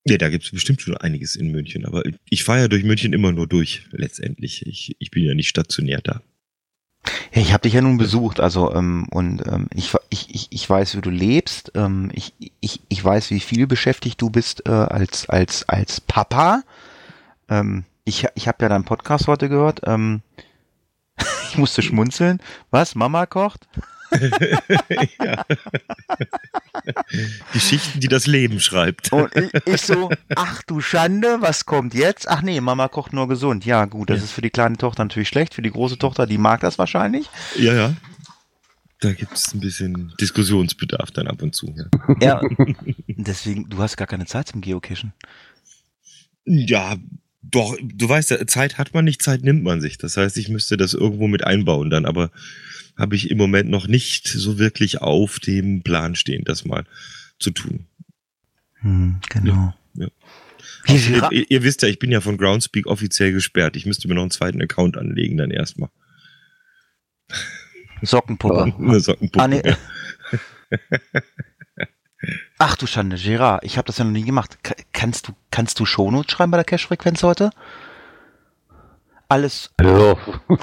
ja, 0.04 0.18
da 0.18 0.28
gibt's 0.28 0.50
bestimmt 0.50 0.80
schon 0.80 0.96
einiges 0.96 1.36
in 1.36 1.50
München, 1.50 1.84
aber 1.84 2.04
ich 2.30 2.44
fahre 2.44 2.60
ja 2.60 2.68
durch 2.68 2.84
München 2.84 3.12
immer 3.12 3.32
nur 3.32 3.46
durch, 3.46 3.82
letztendlich. 3.90 4.66
Ich, 4.66 4.96
ich 4.98 5.10
bin 5.10 5.24
ja 5.24 5.34
nicht 5.34 5.48
stationär 5.48 6.00
da. 6.00 6.22
Ja, 7.32 7.42
ich 7.42 7.52
habe 7.52 7.62
dich 7.62 7.74
ja 7.74 7.80
nun 7.80 7.98
besucht, 7.98 8.40
also 8.40 8.74
ähm, 8.74 9.06
und 9.10 9.46
ähm, 9.46 9.68
ich, 9.74 9.94
ich, 10.10 10.48
ich, 10.50 10.68
weiß, 10.68 10.96
wie 10.96 11.00
du 11.00 11.10
lebst. 11.10 11.72
Ähm, 11.74 12.10
ich, 12.12 12.34
ich, 12.60 12.80
ich 12.88 13.04
weiß, 13.04 13.30
wie 13.30 13.40
viel 13.40 13.66
beschäftigt 13.66 14.20
du 14.20 14.30
bist 14.30 14.66
äh, 14.66 14.72
als 14.72 15.28
als 15.28 15.68
als 15.68 16.00
Papa. 16.00 16.62
Ähm, 17.48 17.84
ich 18.04 18.26
ich 18.34 18.48
habe 18.48 18.58
ja 18.62 18.68
deinen 18.68 18.84
Podcast 18.84 19.26
heute 19.26 19.48
gehört. 19.48 19.80
Ähm, 19.84 20.22
ich 21.50 21.58
musste 21.58 21.82
schmunzeln. 21.82 22.40
Was? 22.70 22.94
Mama 22.94 23.26
kocht? 23.26 23.68
ja. 25.22 25.44
Geschichten, 27.52 28.00
die 28.00 28.08
das 28.08 28.26
Leben 28.26 28.60
schreibt. 28.60 29.12
Und 29.12 29.34
ich, 29.36 29.50
ich 29.66 29.82
so, 29.82 30.10
ach 30.34 30.62
du 30.62 30.80
Schande, 30.80 31.38
was 31.40 31.66
kommt 31.66 31.94
jetzt? 31.94 32.28
Ach 32.28 32.42
nee, 32.42 32.60
Mama 32.60 32.88
kocht 32.88 33.12
nur 33.12 33.28
gesund. 33.28 33.64
Ja 33.64 33.84
gut, 33.84 34.10
das 34.10 34.18
Ja. 34.18 34.24
ist 34.24 34.32
für 34.32 34.42
die 34.42 34.50
kleine 34.50 34.76
Tochter 34.76 35.04
natürlich 35.04 35.28
schlecht. 35.28 35.54
Für 35.54 35.62
die 35.62 35.70
große 35.70 35.98
Tochter, 35.98 36.26
die 36.26 36.38
mag 36.38 36.60
das 36.60 36.78
wahrscheinlich. 36.78 37.28
Ja, 37.56 37.74
ja. 37.74 37.94
Da 39.00 39.12
gibt's 39.12 39.54
ein 39.54 39.60
bisschen 39.60 40.12
Diskussionsbedarf 40.20 41.10
dann 41.12 41.28
ab 41.28 41.40
und 41.42 41.54
zu. 41.54 41.72
Ja. 42.20 42.40
Ja. 42.40 42.66
Deswegen, 43.06 43.68
du 43.68 43.78
hast 43.78 43.96
gar 43.96 44.08
keine 44.08 44.26
Zeit 44.26 44.48
zum 44.48 44.60
Geocachen. 44.60 45.12
Ja, 46.44 46.96
doch, 47.42 47.76
du 47.80 48.08
weißt 48.08 48.30
ja, 48.30 48.46
Zeit 48.46 48.76
hat 48.78 48.94
man 48.94 49.04
nicht, 49.04 49.22
Zeit 49.22 49.42
nimmt 49.44 49.62
man 49.62 49.80
sich. 49.80 49.98
Das 49.98 50.16
heißt, 50.16 50.36
ich 50.36 50.48
müsste 50.48 50.76
das 50.76 50.94
irgendwo 50.94 51.28
mit 51.28 51.44
einbauen 51.44 51.90
dann, 51.90 52.04
aber 52.06 52.30
habe 52.98 53.14
ich 53.16 53.30
im 53.30 53.38
Moment 53.38 53.70
noch 53.70 53.86
nicht 53.86 54.26
so 54.28 54.58
wirklich 54.58 55.00
auf 55.00 55.38
dem 55.38 55.82
Plan 55.82 56.14
stehen, 56.16 56.44
das 56.44 56.64
mal 56.64 56.84
zu 57.38 57.50
tun. 57.52 57.86
Hm, 58.80 59.20
genau. 59.30 59.74
Ja. 59.94 60.08
Viel 60.84 61.18
Ra- 61.20 61.30
ihr, 61.30 61.50
ihr 61.50 61.62
wisst 61.62 61.82
ja, 61.82 61.88
ich 61.88 61.98
bin 61.98 62.10
ja 62.10 62.20
von 62.20 62.36
Groundspeak 62.36 62.86
offiziell 62.86 63.32
gesperrt. 63.32 63.76
Ich 63.76 63.86
müsste 63.86 64.08
mir 64.08 64.14
noch 64.14 64.22
einen 64.22 64.30
zweiten 64.30 64.60
Account 64.62 64.96
anlegen 64.96 65.36
dann 65.36 65.50
erstmal. 65.50 65.90
Sockenpuppe. 68.02 68.74
Eine 68.78 69.00
Sockenpuppe. 69.00 69.42
Ah, 69.44 69.48
nee. 69.48 69.62
Ach 72.58 72.76
du 72.76 72.86
Schande, 72.86 73.16
Gerard, 73.16 73.62
ich 73.64 73.76
habe 73.78 73.86
das 73.86 73.98
ja 73.98 74.04
noch 74.04 74.10
nie 74.12 74.24
gemacht. 74.24 74.58
Ka- 74.64 74.74
kannst 74.92 75.28
du, 75.28 75.32
kannst 75.52 75.78
du 75.78 75.86
Shownotes 75.86 76.32
schreiben 76.32 76.50
bei 76.50 76.58
der 76.58 76.64
Cache-Frequenz 76.64 77.22
heute? 77.22 77.50
Alles, 79.30 79.70
Hallo. 79.78 80.16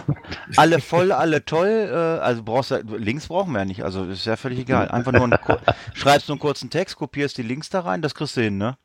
alle 0.55 0.79
voll, 0.79 1.11
alle 1.11 1.45
toll. 1.45 1.87
Äh, 1.91 2.23
also 2.23 2.41
brauchst 2.41 2.71
du, 2.71 2.77
Links 2.97 3.27
brauchen 3.27 3.53
wir 3.53 3.59
ja 3.59 3.65
nicht. 3.65 3.83
Also 3.83 4.05
ist 4.05 4.25
ja 4.25 4.35
völlig 4.37 4.57
egal. 4.57 4.89
Einfach 4.89 5.11
nur 5.11 5.23
einen, 5.23 5.37
schreibst 5.93 6.27
nur 6.27 6.33
einen 6.33 6.41
kurzen 6.41 6.71
Text, 6.71 6.95
kopierst 6.95 7.37
die 7.37 7.43
Links 7.43 7.69
da 7.69 7.81
rein, 7.81 8.01
das 8.01 8.15
kriegst 8.15 8.35
du 8.37 8.41
hin, 8.41 8.57
ne? 8.57 8.75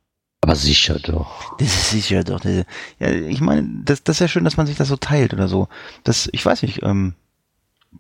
Aber 0.43 0.55
sicher 0.55 0.99
doch. 0.99 1.57
Das 1.59 1.69
ist 1.69 1.91
sicher 1.91 2.25
doch. 2.25 2.41
Das, 2.41 2.65
ja, 2.99 3.11
ich 3.11 3.41
meine, 3.41 3.69
das, 3.85 4.03
das 4.05 4.17
ist 4.17 4.21
ja 4.21 4.29
schön, 4.29 4.45
dass 4.45 4.59
man 4.59 4.67
sich 4.67 4.77
das 4.77 4.89
so 4.89 4.97
teilt 4.97 5.33
oder 5.33 5.49
so. 5.49 5.69
Das, 6.05 6.29
ich 6.33 6.45
weiß 6.45 6.63
nicht, 6.63 6.83
ähm, 6.83 7.15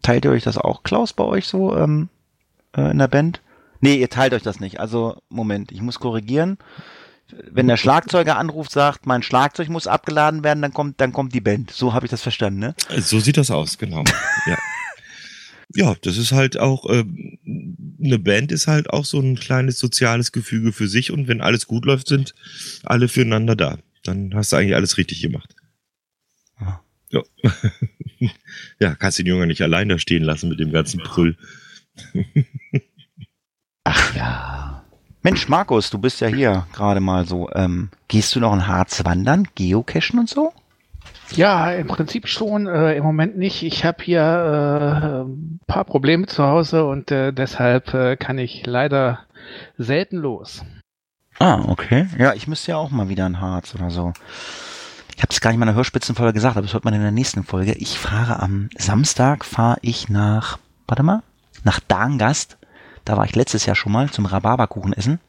teilt 0.02 0.26
ihr 0.26 0.30
euch 0.32 0.44
das 0.44 0.58
auch, 0.58 0.82
Klaus, 0.82 1.14
bei 1.14 1.24
euch 1.24 1.46
so 1.46 1.76
ähm, 1.76 2.10
äh, 2.76 2.90
in 2.90 2.98
der 2.98 3.08
Band? 3.08 3.40
Nee, 3.80 3.96
ihr 3.96 4.10
teilt 4.10 4.34
euch 4.34 4.42
das 4.42 4.60
nicht. 4.60 4.80
Also, 4.80 5.16
Moment, 5.30 5.72
ich 5.72 5.80
muss 5.80 5.98
korrigieren. 5.98 6.58
Wenn 7.50 7.68
der 7.68 7.76
Schlagzeuger 7.76 8.36
anruft, 8.36 8.72
sagt, 8.72 9.06
mein 9.06 9.22
Schlagzeug 9.22 9.68
muss 9.68 9.86
abgeladen 9.86 10.44
werden, 10.44 10.62
dann 10.62 10.72
kommt, 10.72 11.00
dann 11.00 11.12
kommt 11.12 11.34
die 11.34 11.40
Band. 11.40 11.70
So 11.70 11.94
habe 11.94 12.06
ich 12.06 12.10
das 12.10 12.22
verstanden, 12.22 12.60
ne? 12.60 12.74
So 12.98 13.20
sieht 13.20 13.36
das 13.36 13.50
aus, 13.50 13.78
genau. 13.78 14.04
ja. 14.46 14.58
Ja, 15.72 15.94
das 16.02 16.16
ist 16.16 16.32
halt 16.32 16.58
auch, 16.58 16.86
äh, 16.90 17.04
eine 18.02 18.18
Band 18.18 18.50
ist 18.50 18.66
halt 18.66 18.90
auch 18.90 19.04
so 19.04 19.20
ein 19.20 19.36
kleines 19.36 19.78
soziales 19.78 20.32
Gefüge 20.32 20.72
für 20.72 20.88
sich 20.88 21.12
und 21.12 21.28
wenn 21.28 21.40
alles 21.40 21.66
gut 21.66 21.84
läuft, 21.84 22.08
sind 22.08 22.34
alle 22.82 23.06
füreinander 23.08 23.54
da. 23.54 23.78
Dann 24.02 24.34
hast 24.34 24.52
du 24.52 24.56
eigentlich 24.56 24.74
alles 24.74 24.98
richtig 24.98 25.22
gemacht. 25.22 25.54
Ja. 26.60 26.82
Ja, 27.10 27.22
ja 28.80 28.94
kannst 28.96 29.18
den 29.18 29.26
Jungen 29.26 29.48
nicht 29.48 29.62
allein 29.62 29.88
da 29.88 29.98
stehen 29.98 30.24
lassen 30.24 30.48
mit 30.48 30.58
dem 30.58 30.72
ganzen 30.72 31.00
Brüll. 31.00 31.36
Ach 33.84 34.14
ja. 34.16 34.69
Mensch, 35.22 35.48
Markus, 35.48 35.90
du 35.90 35.98
bist 35.98 36.20
ja 36.20 36.28
hier 36.28 36.66
gerade 36.72 37.00
mal 37.00 37.26
so. 37.26 37.50
Ähm, 37.54 37.90
gehst 38.08 38.34
du 38.34 38.40
noch 38.40 38.54
in 38.54 38.66
Harz 38.66 39.04
wandern, 39.04 39.46
geocachen 39.54 40.18
und 40.18 40.28
so? 40.28 40.52
Ja, 41.32 41.70
im 41.72 41.86
Prinzip 41.86 42.26
schon. 42.26 42.66
Äh, 42.66 42.94
Im 42.94 43.04
Moment 43.04 43.36
nicht. 43.36 43.62
Ich 43.62 43.84
habe 43.84 44.02
hier 44.02 44.20
äh, 44.22 45.20
ein 45.22 45.60
paar 45.66 45.84
Probleme 45.84 46.26
zu 46.26 46.44
Hause 46.44 46.84
und 46.86 47.10
äh, 47.10 47.32
deshalb 47.32 47.92
äh, 47.94 48.16
kann 48.16 48.38
ich 48.38 48.66
leider 48.66 49.20
selten 49.76 50.16
los. 50.16 50.64
Ah, 51.38 51.64
okay. 51.68 52.08
Ja, 52.18 52.34
ich 52.34 52.48
müsste 52.48 52.72
ja 52.72 52.76
auch 52.78 52.90
mal 52.90 53.08
wieder 53.08 53.26
in 53.26 53.40
Harz 53.40 53.74
oder 53.74 53.90
so. 53.90 54.12
Ich 55.16 55.22
habe 55.22 55.32
es 55.32 55.40
gar 55.40 55.50
nicht 55.50 55.56
in 55.56 55.60
meiner 55.60 55.74
Hörspitzenfolge 55.74 56.32
gesagt, 56.32 56.56
aber 56.56 56.62
das 56.62 56.72
hört 56.72 56.84
man 56.84 56.94
in 56.94 57.02
der 57.02 57.10
nächsten 57.10 57.44
Folge. 57.44 57.72
Ich 57.74 57.98
fahre 57.98 58.40
am 58.40 58.70
Samstag, 58.76 59.44
fahre 59.44 59.78
ich 59.82 60.08
nach, 60.08 60.58
warte 60.86 61.02
mal, 61.02 61.22
nach 61.62 61.80
Darngast. 61.80 62.56
Da 63.04 63.16
war 63.16 63.24
ich 63.24 63.34
letztes 63.36 63.66
Jahr 63.66 63.76
schon 63.76 63.92
mal 63.92 64.10
zum 64.10 64.26
Rhabarberkuchen 64.26 64.92
essen. 64.92 65.20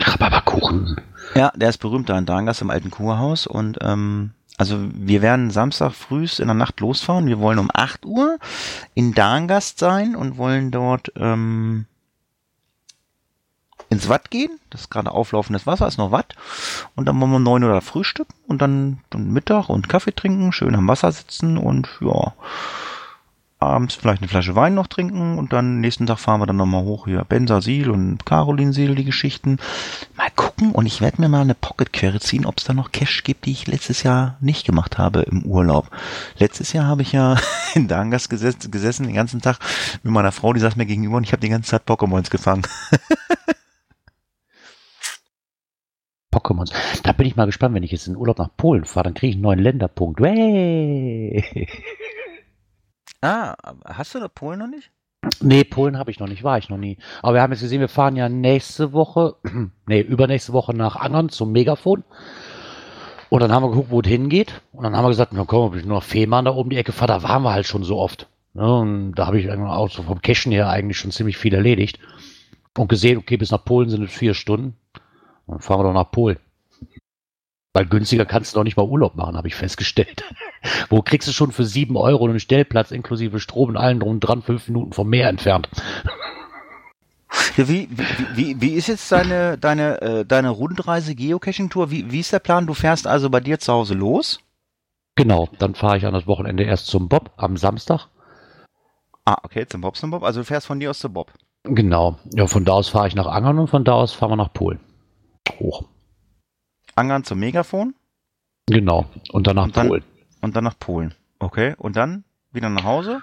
Rhabarberkuchen. 0.00 1.00
Ja, 1.34 1.52
der 1.54 1.68
ist 1.68 1.78
berühmt 1.78 2.08
da 2.08 2.18
in 2.18 2.26
Darngast 2.26 2.62
im 2.62 2.70
alten 2.70 2.90
Kurhaus 2.90 3.46
und 3.46 3.78
ähm, 3.82 4.32
also 4.60 4.78
wir 4.92 5.22
werden 5.22 5.50
Samstag 5.50 5.92
frühs 5.92 6.38
in 6.38 6.48
der 6.48 6.54
Nacht 6.54 6.80
losfahren. 6.80 7.26
Wir 7.26 7.38
wollen 7.38 7.58
um 7.58 7.70
8 7.72 8.04
Uhr 8.04 8.38
in 8.94 9.14
Darngast 9.14 9.78
sein 9.78 10.14
und 10.14 10.36
wollen 10.36 10.70
dort 10.70 11.12
ähm, 11.16 11.86
ins 13.88 14.08
Watt 14.08 14.30
gehen. 14.30 14.58
Das 14.68 14.82
ist 14.82 14.90
gerade 14.90 15.12
auflaufendes 15.12 15.66
Wasser, 15.66 15.86
ist 15.86 15.96
noch 15.96 16.12
Watt. 16.12 16.34
Und 16.94 17.06
dann 17.06 17.18
wollen 17.20 17.30
wir 17.30 17.36
um 17.36 17.42
9 17.42 17.64
Uhr 17.64 17.80
frühstücken 17.80 18.34
und 18.46 18.60
dann, 18.60 19.00
dann 19.08 19.32
Mittag 19.32 19.70
und 19.70 19.88
Kaffee 19.88 20.12
trinken, 20.12 20.52
schön 20.52 20.74
am 20.74 20.88
Wasser 20.88 21.10
sitzen 21.10 21.56
und 21.56 21.88
ja, 22.00 22.34
abends 23.60 23.94
vielleicht 23.94 24.22
eine 24.22 24.28
Flasche 24.28 24.56
Wein 24.56 24.74
noch 24.74 24.86
trinken 24.86 25.38
und 25.38 25.52
dann 25.52 25.80
nächsten 25.80 26.06
Tag 26.06 26.18
fahren 26.18 26.40
wir 26.40 26.46
dann 26.46 26.56
nochmal 26.56 26.82
hoch 26.82 27.04
hier. 27.04 27.24
Bensasil 27.24 27.90
und 27.90 28.24
Carolinsil, 28.24 28.94
die 28.94 29.04
Geschichten. 29.04 29.58
Mal 30.16 30.30
gucken 30.34 30.72
und 30.72 30.86
ich 30.86 31.02
werde 31.02 31.20
mir 31.20 31.28
mal 31.28 31.42
eine 31.42 31.54
Pocket-Query 31.54 32.20
ziehen, 32.20 32.46
ob 32.46 32.58
es 32.58 32.64
da 32.64 32.72
noch 32.72 32.90
Cash 32.90 33.22
gibt, 33.22 33.44
die 33.44 33.52
ich 33.52 33.66
letztes 33.66 34.02
Jahr 34.02 34.38
nicht 34.40 34.66
gemacht 34.66 34.96
habe 34.96 35.20
im 35.22 35.44
Urlaub. 35.44 35.90
Letztes 36.38 36.72
Jahr 36.72 36.86
habe 36.86 37.02
ich 37.02 37.12
ja 37.12 37.36
in 37.74 37.86
Dangas 37.86 38.30
gesessen, 38.30 38.70
gesessen 38.70 39.06
den 39.06 39.14
ganzen 39.14 39.42
Tag 39.42 39.58
mit 40.02 40.12
meiner 40.12 40.32
Frau, 40.32 40.54
die 40.54 40.60
saß 40.60 40.76
mir 40.76 40.86
gegenüber 40.86 41.18
und 41.18 41.24
ich 41.24 41.32
habe 41.32 41.42
die 41.42 41.50
ganze 41.50 41.70
Zeit 41.70 41.82
Pokémons 41.86 42.30
gefangen. 42.30 42.62
Pokémons. 46.32 46.72
Da 47.02 47.12
bin 47.12 47.26
ich 47.26 47.36
mal 47.36 47.46
gespannt, 47.46 47.74
wenn 47.74 47.82
ich 47.82 47.90
jetzt 47.90 48.06
in 48.06 48.16
Urlaub 48.16 48.38
nach 48.38 48.56
Polen 48.56 48.84
fahre, 48.84 49.04
dann 49.04 49.14
kriege 49.14 49.30
ich 49.30 49.34
einen 49.34 49.42
neuen 49.42 49.58
Länderpunkt. 49.58 50.20
Hey! 50.20 51.66
ah, 53.22 53.54
hast 53.84 54.14
du 54.14 54.20
da 54.20 54.28
Polen 54.28 54.58
noch 54.58 54.68
nicht? 54.68 54.90
Nee, 55.40 55.64
Polen 55.64 55.98
habe 55.98 56.10
ich 56.10 56.18
noch 56.18 56.28
nicht, 56.28 56.44
war 56.44 56.58
ich 56.58 56.70
noch 56.70 56.78
nie. 56.78 56.96
Aber 57.22 57.34
wir 57.34 57.42
haben 57.42 57.52
jetzt 57.52 57.60
gesehen, 57.60 57.80
wir 57.80 57.88
fahren 57.88 58.16
ja 58.16 58.28
nächste 58.28 58.92
Woche, 58.92 59.36
nee, 59.86 60.00
übernächste 60.00 60.52
Woche 60.52 60.74
nach 60.74 60.96
Angern 60.96 61.28
zum 61.28 61.52
Megafon. 61.52 62.04
Und 63.28 63.40
dann 63.40 63.52
haben 63.52 63.62
wir 63.62 63.70
geguckt, 63.70 63.90
wo 63.90 64.00
es 64.00 64.08
hingeht. 64.08 64.60
Und 64.72 64.84
dann 64.84 64.96
haben 64.96 65.04
wir 65.04 65.10
gesagt, 65.10 65.32
na 65.32 65.44
komm, 65.46 65.66
ob 65.66 65.76
ich 65.76 65.84
nur 65.84 65.98
nach 65.98 66.04
Fehmarn 66.04 66.46
da 66.46 66.54
oben 66.54 66.70
die 66.70 66.76
Ecke 66.78 66.92
fahre, 66.92 67.12
da 67.12 67.22
waren 67.22 67.42
wir 67.42 67.52
halt 67.52 67.66
schon 67.66 67.84
so 67.84 67.98
oft. 67.98 68.28
Ne? 68.54 68.74
Und 68.74 69.12
da 69.12 69.26
habe 69.26 69.38
ich 69.38 69.50
auch 69.50 69.90
so 69.90 70.02
vom 70.02 70.22
Cashen 70.22 70.52
her 70.52 70.68
eigentlich 70.68 70.98
schon 70.98 71.12
ziemlich 71.12 71.36
viel 71.36 71.54
erledigt. 71.54 71.98
Und 72.76 72.88
gesehen, 72.88 73.18
okay, 73.18 73.36
bis 73.36 73.50
nach 73.50 73.64
Polen 73.64 73.88
sind 73.88 74.02
es 74.02 74.12
vier 74.12 74.34
Stunden. 74.34 74.76
Dann 75.46 75.60
fahren 75.60 75.80
wir 75.80 75.84
doch 75.84 75.94
nach 75.94 76.10
Polen. 76.10 76.38
Weil 77.72 77.86
günstiger 77.86 78.26
kannst 78.26 78.52
du 78.52 78.58
doch 78.58 78.64
nicht 78.64 78.76
mal 78.76 78.86
Urlaub 78.86 79.14
machen, 79.14 79.36
habe 79.36 79.48
ich 79.48 79.54
festgestellt. 79.54 80.24
Wo 80.88 81.02
kriegst 81.02 81.28
du 81.28 81.32
schon 81.32 81.52
für 81.52 81.64
sieben 81.64 81.96
Euro 81.96 82.24
einen 82.24 82.40
Stellplatz 82.40 82.90
inklusive 82.90 83.38
Strom 83.38 83.70
und 83.70 83.76
allen 83.76 84.00
drum 84.00 84.10
und 84.10 84.20
dran 84.20 84.42
fünf 84.42 84.66
Minuten 84.68 84.92
vom 84.92 85.08
Meer 85.08 85.28
entfernt? 85.28 85.68
Ja, 87.56 87.68
wie, 87.68 87.88
wie, 87.90 88.36
wie, 88.36 88.60
wie 88.60 88.70
ist 88.70 88.88
jetzt 88.88 89.10
deine, 89.12 89.56
deine, 89.56 90.00
äh, 90.02 90.24
deine 90.24 90.50
Rundreise 90.50 91.14
Geocaching-Tour? 91.14 91.90
Wie, 91.90 92.10
wie 92.10 92.20
ist 92.20 92.32
der 92.32 92.40
Plan? 92.40 92.66
Du 92.66 92.74
fährst 92.74 93.06
also 93.06 93.30
bei 93.30 93.38
dir 93.38 93.60
zu 93.60 93.72
Hause 93.72 93.94
los? 93.94 94.40
Genau, 95.14 95.48
dann 95.58 95.74
fahre 95.74 95.96
ich 95.96 96.06
an 96.06 96.12
das 96.12 96.26
Wochenende 96.26 96.64
erst 96.64 96.86
zum 96.86 97.08
Bob 97.08 97.30
am 97.36 97.56
Samstag. 97.56 98.08
Ah, 99.24 99.36
okay, 99.42 99.66
zum 99.66 99.80
Bob, 99.80 99.96
zum 99.96 100.10
Bob. 100.10 100.22
Also 100.22 100.40
du 100.40 100.44
fährst 100.44 100.66
von 100.66 100.80
dir 100.80 100.90
aus 100.90 100.98
zu 100.98 101.08
Bob. 101.08 101.32
Genau. 101.64 102.16
Ja, 102.34 102.46
von 102.46 102.64
da 102.64 102.72
aus 102.72 102.88
fahre 102.88 103.08
ich 103.08 103.14
nach 103.14 103.26
Angern 103.26 103.58
und 103.58 103.68
von 103.68 103.84
da 103.84 103.92
aus 103.92 104.12
fahren 104.12 104.30
wir 104.30 104.36
nach 104.36 104.52
Polen. 104.52 104.80
Hoch. 105.58 105.84
Angern 107.00 107.24
zum 107.24 107.38
Megafon? 107.40 107.94
Genau. 108.66 109.06
Und 109.32 109.46
dann 109.46 109.56
nach 109.56 109.64
Und 109.64 109.76
dann- 109.76 109.88
Polen. 109.88 110.04
Und 110.42 110.54
dann 110.56 110.64
nach 110.64 110.78
Polen. 110.78 111.14
Okay, 111.38 111.74
und 111.78 111.96
dann 111.96 112.24
wieder 112.52 112.68
nach 112.68 112.84
Hause? 112.84 113.20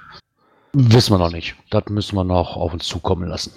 Wissen 0.74 1.14
wir 1.14 1.20
noch 1.20 1.32
nicht. 1.32 1.56
Das 1.70 1.86
müssen 1.90 2.16
wir 2.16 2.24
noch 2.24 2.58
auf 2.58 2.74
uns 2.74 2.86
zukommen 2.88 3.28
lassen. 3.30 3.54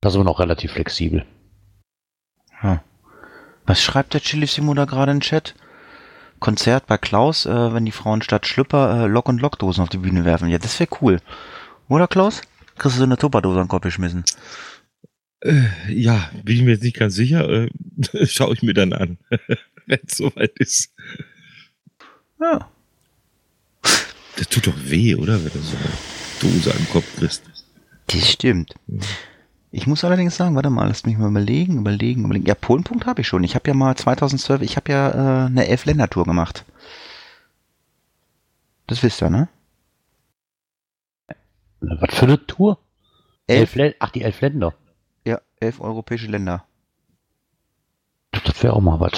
Da 0.00 0.10
sind 0.10 0.20
wir 0.20 0.24
noch 0.24 0.38
relativ 0.40 0.72
flexibel. 0.72 1.26
Hm. 2.60 2.80
Was 3.66 3.82
schreibt 3.82 4.14
der 4.14 4.20
Chilissimo 4.20 4.74
da 4.74 4.84
gerade 4.84 5.12
im 5.12 5.20
Chat? 5.20 5.54
Konzert 6.40 6.86
bei 6.86 6.98
Klaus, 6.98 7.46
äh, 7.46 7.74
wenn 7.74 7.84
die 7.84 7.92
Frauen 7.92 8.22
statt 8.22 8.46
Schlüpper 8.46 9.04
äh, 9.04 9.06
Lock- 9.06 9.28
und 9.28 9.40
Lockdosen 9.40 9.82
auf 9.82 9.88
die 9.88 9.98
Bühne 9.98 10.24
werfen. 10.24 10.48
Ja, 10.48 10.58
das 10.58 10.78
wäre 10.78 10.90
cool. 11.02 11.20
Oder 11.88 12.06
Klaus? 12.06 12.42
Kriegst 12.76 12.96
du 12.96 13.00
so 13.00 13.04
eine 13.04 13.16
Tupperdose 13.16 13.58
an 13.58 13.64
den 13.64 13.68
Kopf 13.70 13.82
geschmissen? 13.82 14.24
Äh, 15.40 15.62
ja, 15.92 16.30
bin 16.42 16.56
ich 16.56 16.62
mir 16.62 16.72
jetzt 16.72 16.82
nicht 16.82 16.96
ganz 16.96 17.14
sicher. 17.14 17.48
Äh, 17.48 17.68
Schaue 18.26 18.54
ich 18.54 18.62
mir 18.62 18.74
dann 18.74 18.92
an, 18.92 19.18
wenn 19.86 20.00
es 20.06 20.16
soweit 20.16 20.56
ist. 20.58 20.92
Ja. 22.40 22.70
Das 24.36 24.48
tut 24.48 24.66
doch 24.66 24.76
weh, 24.84 25.14
oder? 25.14 25.42
Wenn 25.44 25.52
du 25.52 25.58
so 25.60 25.76
eine 25.76 25.88
Dose 26.40 26.72
am 26.74 26.88
Kopf 26.90 27.16
kriegst. 27.16 27.42
Das 28.06 28.30
stimmt. 28.30 28.74
Ich 29.70 29.86
muss 29.86 30.02
allerdings 30.04 30.36
sagen, 30.36 30.54
warte 30.54 30.70
mal, 30.70 30.86
lass 30.88 31.04
mich 31.04 31.18
mal 31.18 31.28
überlegen, 31.28 31.78
überlegen, 31.78 32.24
überlegen. 32.24 32.46
Ja, 32.46 32.54
Polenpunkt 32.54 33.06
habe 33.06 33.20
ich 33.20 33.28
schon. 33.28 33.44
Ich 33.44 33.54
habe 33.54 33.68
ja 33.68 33.74
mal 33.74 33.96
2012, 33.96 34.62
ich 34.62 34.76
habe 34.76 34.90
ja 34.92 35.10
äh, 35.10 35.46
eine 35.46 35.66
Elf-Länder-Tour 35.66 36.24
gemacht. 36.24 36.64
Das 38.86 39.02
wisst 39.02 39.20
ihr, 39.22 39.28
ne? 39.30 39.48
Was 41.80 42.14
für 42.14 42.24
eine 42.26 42.44
Tour? 42.46 42.78
Elf, 43.46 43.74
Lä- 43.76 43.94
Ach, 43.98 44.10
die 44.10 44.22
elf 44.22 44.40
Länder. 44.40 44.74
Elf 45.60 45.80
europäische 45.80 46.28
Länder. 46.28 46.64
Das 48.44 48.62
wäre 48.62 48.74
auch 48.74 48.80
mal 48.80 49.00
was. 49.00 49.12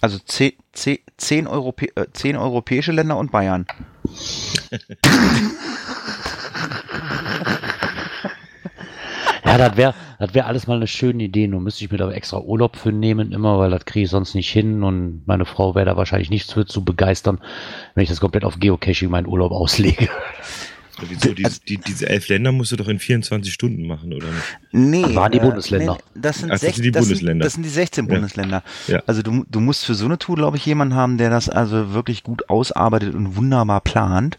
Also 0.00 0.18
zehn, 0.18 0.52
zehn, 0.72 0.98
zehn, 1.16 1.46
Europä 1.46 1.86
äh, 1.96 2.06
zehn 2.12 2.36
europäische 2.36 2.92
Länder 2.92 3.16
und 3.18 3.30
Bayern. 3.30 3.66
Ja, 9.52 9.58
das 9.58 9.76
wäre 9.76 9.94
das 10.18 10.32
wär 10.32 10.46
alles 10.46 10.66
mal 10.66 10.76
eine 10.76 10.86
schöne 10.86 11.24
Idee. 11.24 11.46
Nur 11.46 11.60
müsste 11.60 11.84
ich 11.84 11.90
mir 11.90 11.98
da 11.98 12.10
extra 12.10 12.38
Urlaub 12.40 12.76
für 12.76 12.90
nehmen, 12.90 13.32
immer, 13.32 13.58
weil 13.58 13.70
das 13.70 13.84
kriege 13.84 14.04
ich 14.04 14.10
sonst 14.10 14.34
nicht 14.34 14.50
hin. 14.50 14.82
Und 14.82 15.24
meine 15.26 15.44
Frau 15.44 15.74
wäre 15.74 15.84
da 15.84 15.96
wahrscheinlich 15.96 16.30
nicht 16.30 16.48
zu, 16.48 16.64
zu 16.64 16.84
begeistern, 16.84 17.38
wenn 17.94 18.04
ich 18.04 18.08
das 18.08 18.20
komplett 18.20 18.44
auf 18.44 18.60
Geocaching 18.60 19.10
meinen 19.10 19.26
Urlaub 19.26 19.52
auslege. 19.52 20.08
Wieso? 21.08 21.32
Die, 21.34 21.46
die, 21.68 21.78
diese 21.78 22.08
elf 22.08 22.28
Länder 22.28 22.52
musst 22.52 22.72
du 22.72 22.76
doch 22.76 22.88
in 22.88 22.98
24 22.98 23.52
Stunden 23.52 23.86
machen, 23.86 24.12
oder 24.12 24.26
nicht? 24.26 24.58
Nee, 24.72 25.14
Waren 25.14 25.32
die 25.32 25.38
äh, 25.38 25.42
Bundesländer. 25.42 25.98
Nee, 26.14 26.20
das 26.20 26.38
sind, 26.38 26.50
Ach, 26.50 26.54
das 26.54 26.62
sech- 26.62 26.74
sind 26.74 26.84
die 26.84 26.90
das 26.92 27.04
Bundesländer. 27.04 27.44
Sind, 27.44 27.46
das 27.46 27.52
sind 27.54 27.62
die 27.64 27.68
16 27.68 28.06
Ja. 28.06 28.14
Bundesländer. 28.14 28.62
Ja. 28.88 29.02
Also 29.06 29.22
du, 29.22 29.44
du 29.50 29.60
musst 29.60 29.84
für 29.84 29.94
so 29.94 30.04
eine 30.04 30.18
Tour, 30.18 30.36
glaube 30.36 30.56
ich, 30.56 30.66
jemanden 30.66 30.94
haben, 30.94 31.18
der 31.18 31.30
das 31.30 31.48
also 31.48 31.92
wirklich 31.92 32.22
gut 32.22 32.48
ausarbeitet 32.48 33.14
und 33.14 33.36
wunderbar 33.36 33.80
plant. 33.80 34.38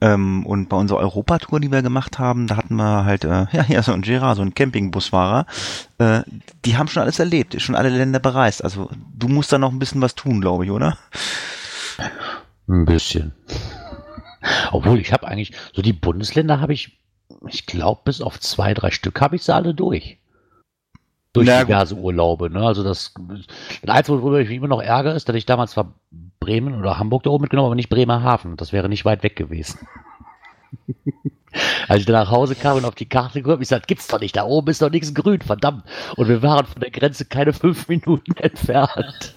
Ähm, 0.00 0.44
und 0.44 0.68
bei 0.68 0.76
unserer 0.76 0.98
Europatour, 0.98 1.60
die 1.60 1.70
wir 1.70 1.80
gemacht 1.82 2.18
haben, 2.18 2.46
da 2.46 2.56
hatten 2.56 2.74
wir 2.76 3.04
halt, 3.04 3.24
äh, 3.24 3.46
ja, 3.52 3.64
ja, 3.68 3.82
so 3.82 3.92
ein 3.92 4.02
Gerard, 4.02 4.36
so 4.36 4.42
ein 4.42 4.54
Campingbusfahrer. 4.54 5.46
Äh, 5.98 6.22
die 6.64 6.76
haben 6.76 6.88
schon 6.88 7.02
alles 7.02 7.18
erlebt, 7.18 7.60
schon 7.62 7.74
alle 7.74 7.88
Länder 7.88 8.18
bereist. 8.18 8.62
Also 8.62 8.90
du 9.16 9.28
musst 9.28 9.52
da 9.52 9.58
noch 9.58 9.72
ein 9.72 9.78
bisschen 9.78 10.00
was 10.02 10.14
tun, 10.14 10.40
glaube 10.40 10.64
ich, 10.64 10.70
oder? 10.70 10.98
Ein 12.68 12.84
bisschen. 12.86 13.32
Obwohl, 14.72 15.00
ich 15.00 15.12
habe 15.12 15.26
eigentlich, 15.26 15.52
so 15.72 15.82
die 15.82 15.92
Bundesländer 15.92 16.60
habe 16.60 16.72
ich, 16.72 16.98
ich 17.48 17.66
glaube, 17.66 18.02
bis 18.04 18.20
auf 18.20 18.38
zwei, 18.40 18.74
drei 18.74 18.90
Stück 18.90 19.20
habe 19.20 19.36
ich 19.36 19.42
sie 19.42 19.54
alle 19.54 19.74
durch. 19.74 20.18
Durch 21.32 21.46
Na 21.48 21.60
gut. 21.60 21.70
diverse 21.70 21.96
Urlaube, 21.96 22.48
ne? 22.48 22.64
Also 22.64 22.84
das, 22.84 23.12
das 23.82 23.94
Einzige, 23.94 24.22
worüber 24.22 24.40
ich 24.40 24.48
mich 24.48 24.58
immer 24.58 24.68
noch 24.68 24.82
ärgere, 24.82 25.14
ist, 25.14 25.28
dass 25.28 25.34
ich 25.34 25.46
damals 25.46 25.72
zwar 25.72 25.94
Bremen 26.38 26.74
oder 26.78 26.98
Hamburg 26.98 27.24
da 27.24 27.30
oben 27.30 27.42
mitgenommen, 27.42 27.66
aber 27.66 27.74
nicht 27.74 27.88
Bremerhaven. 27.88 28.56
Das 28.56 28.72
wäre 28.72 28.88
nicht 28.88 29.04
weit 29.04 29.22
weg 29.22 29.34
gewesen. 29.34 29.80
Als 31.88 32.00
ich 32.00 32.06
dann 32.06 32.14
nach 32.14 32.30
Hause 32.30 32.54
kam 32.54 32.76
und 32.76 32.84
auf 32.84 32.94
die 32.94 33.08
Karte 33.08 33.40
geguckt 33.40 33.52
habe, 33.52 33.62
ich 33.62 33.68
gesagt, 33.68 33.88
gibt's 33.88 34.08
doch 34.08 34.20
nicht, 34.20 34.36
da 34.36 34.44
oben 34.44 34.70
ist 34.70 34.82
doch 34.82 34.90
nichts 34.90 35.14
grün, 35.14 35.40
verdammt. 35.40 35.84
Und 36.16 36.28
wir 36.28 36.42
waren 36.42 36.66
von 36.66 36.80
der 36.80 36.90
Grenze 36.90 37.24
keine 37.24 37.52
fünf 37.52 37.88
Minuten 37.88 38.36
entfernt. 38.36 39.34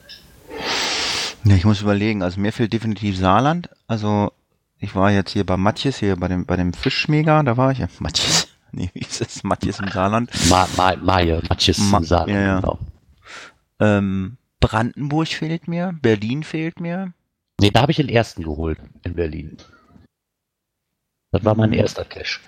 Ja, 1.43 1.55
ich 1.55 1.65
muss 1.65 1.81
überlegen, 1.81 2.23
also 2.23 2.39
mir 2.39 2.51
fehlt 2.51 2.73
definitiv 2.73 3.17
Saarland. 3.17 3.69
Also 3.87 4.31
ich 4.79 4.96
war 4.96 5.12
jetzt 5.12 5.31
hier 5.31 5.46
bei 5.46 5.57
Matjes, 5.57 5.98
hier 5.98 6.15
bei 6.15 6.27
dem, 6.27 6.46
bei 6.46 6.55
dem 6.55 6.74
Fischmega, 6.74 7.41
da 7.43 7.57
war 7.57 7.72
ich 7.72 7.79
ja. 7.79 7.88
Matjes. 8.00 8.48
Nee, 8.74 8.89
wie 8.93 9.00
ist 9.00 9.22
es? 9.22 9.43
Matjes 9.46 9.79
im 9.79 9.88
Saarland. 9.88 10.29
Ma, 10.50 10.67
Ma, 10.75 10.93
Maje, 10.98 11.41
Matjes 11.48 11.77
Ma- 11.79 12.00
im 12.00 12.03
Saarland, 12.03 12.34
ja, 12.34 12.41
ja. 12.41 12.60
genau. 12.60 12.79
Ähm, 13.79 14.38
Brandenburg 14.60 15.29
fehlt 15.29 15.69
mir, 15.69 15.98
Berlin 16.01 16.43
fehlt 16.43 16.81
mir. 16.81 17.13
Nee, 17.62 17.72
da 17.72 17.81
habe 17.81 17.91
ich 17.91 17.98
den 17.98 18.10
ersten 18.10 18.43
geholt 18.43 18.77
in 19.03 19.15
Berlin. 19.15 19.55
Das 21.31 21.46
war 21.46 21.55
mein 21.55 21.72
erster 21.72 22.03
Cash. 22.03 22.41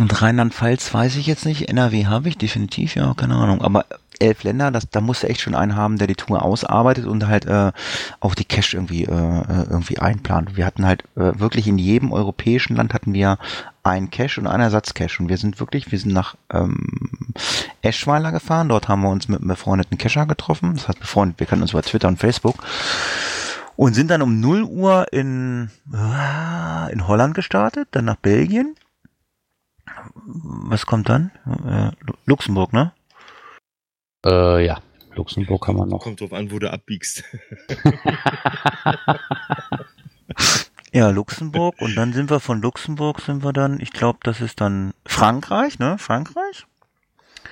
Und 0.00 0.20
Rheinland-Pfalz 0.20 0.92
weiß 0.92 1.16
ich 1.16 1.26
jetzt 1.28 1.46
nicht. 1.46 1.68
NRW 1.68 2.06
habe 2.06 2.28
ich 2.28 2.36
definitiv, 2.36 2.96
ja, 2.96 3.14
keine 3.14 3.36
Ahnung. 3.36 3.62
Aber 3.62 3.86
elf 4.20 4.42
Länder, 4.42 4.70
das, 4.70 4.88
da 4.90 5.00
musst 5.00 5.22
du 5.22 5.28
echt 5.28 5.40
schon 5.40 5.54
einen 5.54 5.76
haben, 5.76 5.98
der 5.98 6.06
die 6.06 6.14
Tour 6.14 6.42
ausarbeitet 6.42 7.06
und 7.06 7.26
halt 7.26 7.46
äh, 7.46 7.72
auch 8.20 8.34
die 8.34 8.44
Cash 8.44 8.74
irgendwie 8.74 9.04
äh, 9.04 9.10
äh, 9.10 9.66
irgendwie 9.70 9.98
einplant. 9.98 10.56
Wir 10.56 10.66
hatten 10.66 10.86
halt 10.86 11.02
äh, 11.16 11.38
wirklich 11.38 11.66
in 11.66 11.78
jedem 11.78 12.12
europäischen 12.12 12.76
Land 12.76 12.94
hatten 12.94 13.12
wir 13.12 13.38
einen 13.82 14.10
Cash 14.10 14.38
und 14.38 14.46
einen 14.46 14.62
Ersatzcash. 14.64 15.20
Und 15.20 15.28
wir 15.28 15.38
sind 15.38 15.60
wirklich, 15.60 15.90
wir 15.92 15.98
sind 15.98 16.12
nach 16.12 16.34
ähm, 16.52 17.34
Eschweiler 17.82 18.32
gefahren. 18.32 18.68
Dort 18.68 18.88
haben 18.88 19.02
wir 19.02 19.10
uns 19.10 19.28
mit 19.28 19.40
einem 19.40 19.48
befreundeten 19.48 19.98
Cacher 19.98 20.26
getroffen. 20.26 20.74
Das 20.74 20.88
heißt 20.88 21.00
befreundet, 21.00 21.38
wir 21.38 21.46
kannten 21.46 21.62
uns 21.62 21.72
über 21.72 21.82
Twitter 21.82 22.08
und 22.08 22.18
Facebook. 22.18 22.56
Und 23.76 23.94
sind 23.94 24.10
dann 24.10 24.22
um 24.22 24.40
0 24.40 24.62
Uhr 24.64 25.06
in, 25.12 25.70
äh, 25.92 26.92
in 26.92 27.06
Holland 27.06 27.34
gestartet, 27.34 27.88
dann 27.92 28.06
nach 28.06 28.16
Belgien. 28.16 28.74
Was 30.14 30.86
kommt 30.86 31.08
dann? 31.08 31.30
Äh, 31.46 31.90
Lu- 32.04 32.14
Luxemburg, 32.24 32.72
ne? 32.72 32.92
Äh, 34.26 34.66
ja, 34.66 34.78
Luxemburg 35.14 35.64
kann 35.64 35.76
man 35.76 35.88
noch. 35.88 36.00
Kommt 36.00 36.20
drauf 36.20 36.32
an, 36.32 36.50
wo 36.50 36.58
du 36.58 36.70
abbiegst. 36.70 37.24
Ja, 40.96 41.10
Luxemburg. 41.10 41.74
Und 41.78 41.94
dann 41.94 42.14
sind 42.14 42.30
wir 42.30 42.40
von 42.40 42.62
Luxemburg, 42.62 43.20
sind 43.20 43.44
wir 43.44 43.52
dann, 43.52 43.80
ich 43.80 43.90
glaube, 43.90 44.18
das 44.22 44.40
ist 44.40 44.62
dann 44.62 44.94
Frankreich, 45.04 45.78
ne? 45.78 45.96
Frankreich? 45.98 46.64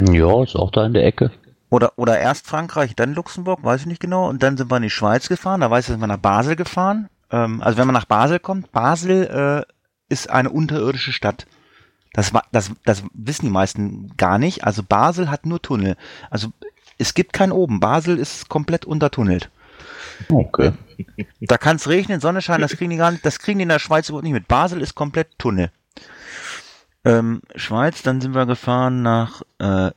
Ja, 0.00 0.42
ist 0.42 0.56
auch 0.56 0.70
da 0.70 0.86
in 0.86 0.94
der 0.94 1.04
Ecke. 1.04 1.30
Oder, 1.68 1.92
oder 1.96 2.18
erst 2.18 2.46
Frankreich, 2.46 2.96
dann 2.96 3.12
Luxemburg, 3.12 3.62
weiß 3.62 3.82
ich 3.82 3.86
nicht 3.86 4.00
genau. 4.00 4.30
Und 4.30 4.42
dann 4.42 4.56
sind 4.56 4.70
wir 4.70 4.78
in 4.78 4.84
die 4.84 4.88
Schweiz 4.88 5.28
gefahren, 5.28 5.60
da 5.60 5.70
weiß 5.70 5.84
ich, 5.84 5.90
sind 5.90 6.00
wir 6.00 6.06
nach 6.06 6.16
Basel 6.16 6.56
gefahren. 6.56 7.10
Ähm, 7.30 7.60
also 7.60 7.76
wenn 7.76 7.86
man 7.86 7.92
nach 7.92 8.06
Basel 8.06 8.38
kommt, 8.38 8.72
Basel 8.72 9.66
äh, 9.68 9.72
ist 10.08 10.30
eine 10.30 10.48
unterirdische 10.48 11.12
Stadt. 11.12 11.46
Das, 12.14 12.32
das, 12.52 12.70
das 12.84 13.02
wissen 13.12 13.46
die 13.46 13.52
meisten 13.52 14.16
gar 14.16 14.38
nicht. 14.38 14.64
Also 14.64 14.82
Basel 14.82 15.30
hat 15.30 15.44
nur 15.44 15.60
Tunnel. 15.60 15.96
Also 16.30 16.52
es 16.96 17.12
gibt 17.12 17.34
kein 17.34 17.52
oben. 17.52 17.80
Basel 17.80 18.18
ist 18.18 18.48
komplett 18.48 18.86
untertunnelt. 18.86 19.50
Okay. 20.30 20.72
Da 21.40 21.58
kann 21.58 21.76
es 21.76 21.88
regnen, 21.88 22.20
Sonne 22.20 22.40
scheinen, 22.40 22.62
das 22.62 22.76
kriegen 22.76 22.90
die 22.90 22.96
gar 22.96 23.10
nicht, 23.10 23.26
das 23.26 23.40
kriegen 23.40 23.58
die 23.58 23.64
in 23.64 23.68
der 23.68 23.80
Schweiz 23.80 24.08
überhaupt 24.08 24.24
nicht 24.24 24.32
mit. 24.32 24.48
Basel 24.48 24.80
ist 24.80 24.94
komplett 24.94 25.38
Tunnel. 25.38 25.70
Ähm, 27.04 27.42
Schweiz, 27.56 28.02
dann 28.02 28.20
sind 28.20 28.34
wir 28.34 28.46
gefahren 28.46 29.02
nach 29.02 29.42
äh, 29.58 29.90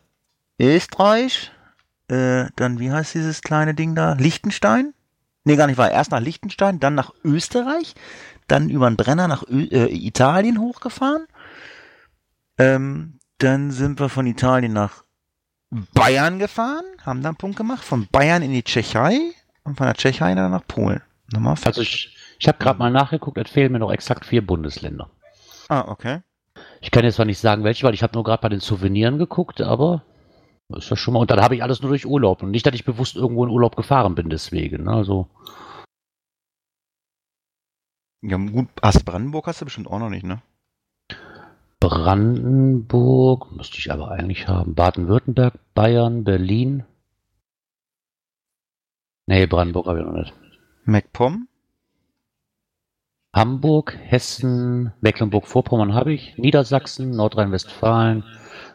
Österreich. 0.60 1.52
Äh, 2.08 2.46
dann, 2.56 2.80
wie 2.80 2.92
heißt 2.92 3.14
dieses 3.14 3.42
kleine 3.42 3.74
Ding 3.76 3.96
da? 3.96 4.14
Liechtenstein? 4.14 4.94
Nee, 5.44 5.56
gar 5.56 5.68
nicht 5.68 5.78
wahr. 5.78 5.92
Erst 5.92 6.12
nach 6.12 6.20
Liechtenstein, 6.20 6.80
dann 6.80 6.96
nach 6.96 7.14
Österreich, 7.24 7.96
dann 8.48 8.70
über 8.70 8.90
den 8.90 8.98
Brenner 8.98 9.28
nach 9.28 9.44
Ö 9.48 9.64
äh, 9.66 9.94
Italien 9.94 10.60
hochgefahren. 10.60 11.28
Ähm, 12.58 13.20
dann 13.40 13.72
sind 13.72 14.00
wir 14.00 14.10
von 14.10 14.26
Italien 14.26 14.74
nach 14.74 15.04
Bayern 15.70 16.40
gefahren, 16.40 16.86
haben 17.06 17.22
da 17.22 17.30
einen 17.30 17.38
Punkt 17.38 17.58
gemacht, 17.58 17.84
von 17.84 18.08
Bayern 18.08 18.42
in 18.42 18.52
die 18.52 18.64
Tschechei 18.64 19.20
und 19.64 19.78
von 19.78 19.86
der 19.86 19.96
Tschechei 19.96 20.34
dann 20.34 20.52
nach 20.52 20.66
Polen. 20.66 21.02
Nochmal 21.34 21.56
Also 21.66 21.82
ich, 21.82 22.16
ich 22.40 22.48
habe 22.48 22.58
gerade 22.58 22.80
mal 22.80 22.90
nachgeguckt, 22.90 23.38
es 23.38 23.52
fehlen 23.52 23.74
mir 23.74 23.80
noch 23.80 23.92
exakt 23.92 24.26
vier 24.26 24.46
Bundesländer. 24.46 25.10
Ah, 25.68 25.86
okay. 25.88 26.22
Ich 26.82 26.92
kann 26.92 27.04
jetzt 27.04 27.16
zwar 27.16 27.26
nicht 27.26 27.40
sagen, 27.40 27.64
welche, 27.64 27.86
weil 27.86 27.94
ich 27.94 28.02
habe 28.04 28.14
nur 28.14 28.24
gerade 28.24 28.42
bei 28.42 28.50
den 28.50 28.62
Souveniren 28.62 29.18
geguckt, 29.18 29.62
aber 29.62 30.04
ist 30.70 30.90
das 30.92 31.00
schon 31.00 31.14
mal. 31.14 31.20
Und 31.20 31.32
dann 31.32 31.42
habe 31.42 31.56
ich 31.56 31.64
alles 31.64 31.82
nur 31.82 31.90
durch 31.90 32.06
Urlaub. 32.06 32.44
Und 32.44 32.52
nicht, 32.52 32.66
dass 32.66 32.76
ich 32.76 32.86
bewusst 32.86 33.16
irgendwo 33.16 33.44
in 33.46 33.52
Urlaub 33.52 33.76
gefahren 33.76 34.16
bin, 34.16 34.30
deswegen. 34.30 34.84
ne, 34.84 34.92
Also, 34.92 35.30
Ja, 38.22 38.38
gut, 38.38 38.70
hast 38.82 39.06
Brandenburg 39.06 39.48
hast 39.48 39.62
du 39.62 39.66
bestimmt 39.66 39.88
auch 39.88 40.00
noch 40.00 40.10
nicht, 40.10 40.26
ne? 40.26 40.42
Brandenburg 41.80 43.52
müsste 43.52 43.78
ich 43.78 43.92
aber 43.92 44.12
eigentlich 44.12 44.48
haben. 44.48 44.74
Baden-Württemberg, 44.74 45.54
Bayern, 45.74 46.24
Berlin. 46.24 46.86
Nee, 49.28 49.46
Brandenburg 49.46 49.88
habe 49.88 50.00
ich 50.00 50.06
noch 50.06 50.14
nicht. 50.14 50.34
MacPom? 50.86 51.48
Hamburg, 53.34 53.96
Hessen, 54.02 54.94
Mecklenburg-Vorpommern 55.02 55.94
habe 55.94 56.14
ich, 56.14 56.38
Niedersachsen, 56.38 57.12
Nordrhein-Westfalen, 57.12 58.24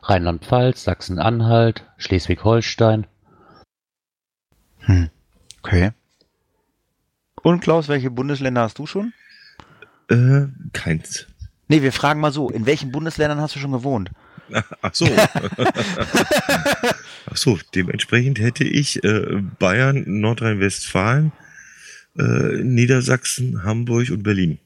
Rheinland-Pfalz, 0.02 0.84
Sachsen-Anhalt, 0.84 1.84
Schleswig-Holstein. 1.96 3.08
Hm. 4.78 5.10
Okay. 5.62 5.90
Und 7.42 7.60
Klaus, 7.60 7.88
welche 7.88 8.10
Bundesländer 8.10 8.62
hast 8.62 8.78
du 8.78 8.86
schon? 8.86 9.12
Äh, 10.08 10.46
keins. 10.72 11.26
Nee, 11.72 11.80
wir 11.80 11.92
fragen 11.92 12.20
mal 12.20 12.32
so, 12.32 12.50
in 12.50 12.66
welchen 12.66 12.92
Bundesländern 12.92 13.40
hast 13.40 13.56
du 13.56 13.58
schon 13.58 13.72
gewohnt? 13.72 14.10
Ach 14.82 14.94
so. 14.94 15.06
Ach 17.30 17.36
so, 17.36 17.58
dementsprechend 17.74 18.38
hätte 18.40 18.64
ich 18.64 19.02
äh, 19.04 19.40
Bayern, 19.58 20.04
Nordrhein-Westfalen, 20.06 21.32
äh, 22.18 22.62
Niedersachsen, 22.62 23.64
Hamburg 23.64 24.10
und 24.10 24.22
Berlin. 24.22 24.58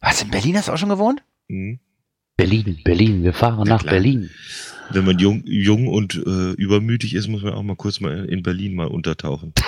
Was, 0.00 0.22
in 0.22 0.30
Berlin 0.30 0.56
hast 0.56 0.68
du 0.68 0.72
auch 0.74 0.78
schon 0.78 0.90
gewohnt? 0.90 1.24
Mhm. 1.48 1.80
Berlin, 2.36 2.78
Berlin, 2.84 3.24
wir 3.24 3.32
fahren 3.32 3.58
Ja, 3.58 3.64
nach 3.64 3.80
klar. 3.80 3.94
Berlin. 3.94 4.30
Wenn 4.90 5.06
man 5.06 5.18
jung, 5.18 5.42
jung 5.44 5.88
und 5.88 6.14
äh, 6.24 6.52
übermütig 6.52 7.14
ist, 7.14 7.26
muss 7.26 7.42
man 7.42 7.52
auch 7.54 7.64
mal 7.64 7.74
kurz 7.74 7.98
mal 7.98 8.26
in 8.26 8.44
Berlin 8.44 8.76
mal 8.76 8.86
untertauchen. 8.86 9.52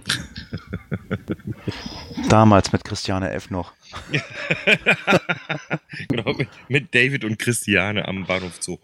Damals 2.28 2.72
mit 2.72 2.84
Christiane 2.84 3.30
F. 3.30 3.50
noch. 3.50 3.72
genau, 6.08 6.32
mit, 6.34 6.48
mit 6.68 6.94
David 6.94 7.24
und 7.24 7.38
Christiane 7.38 8.06
am 8.06 8.26
Bahnhof 8.26 8.58
Zoo. 8.60 8.78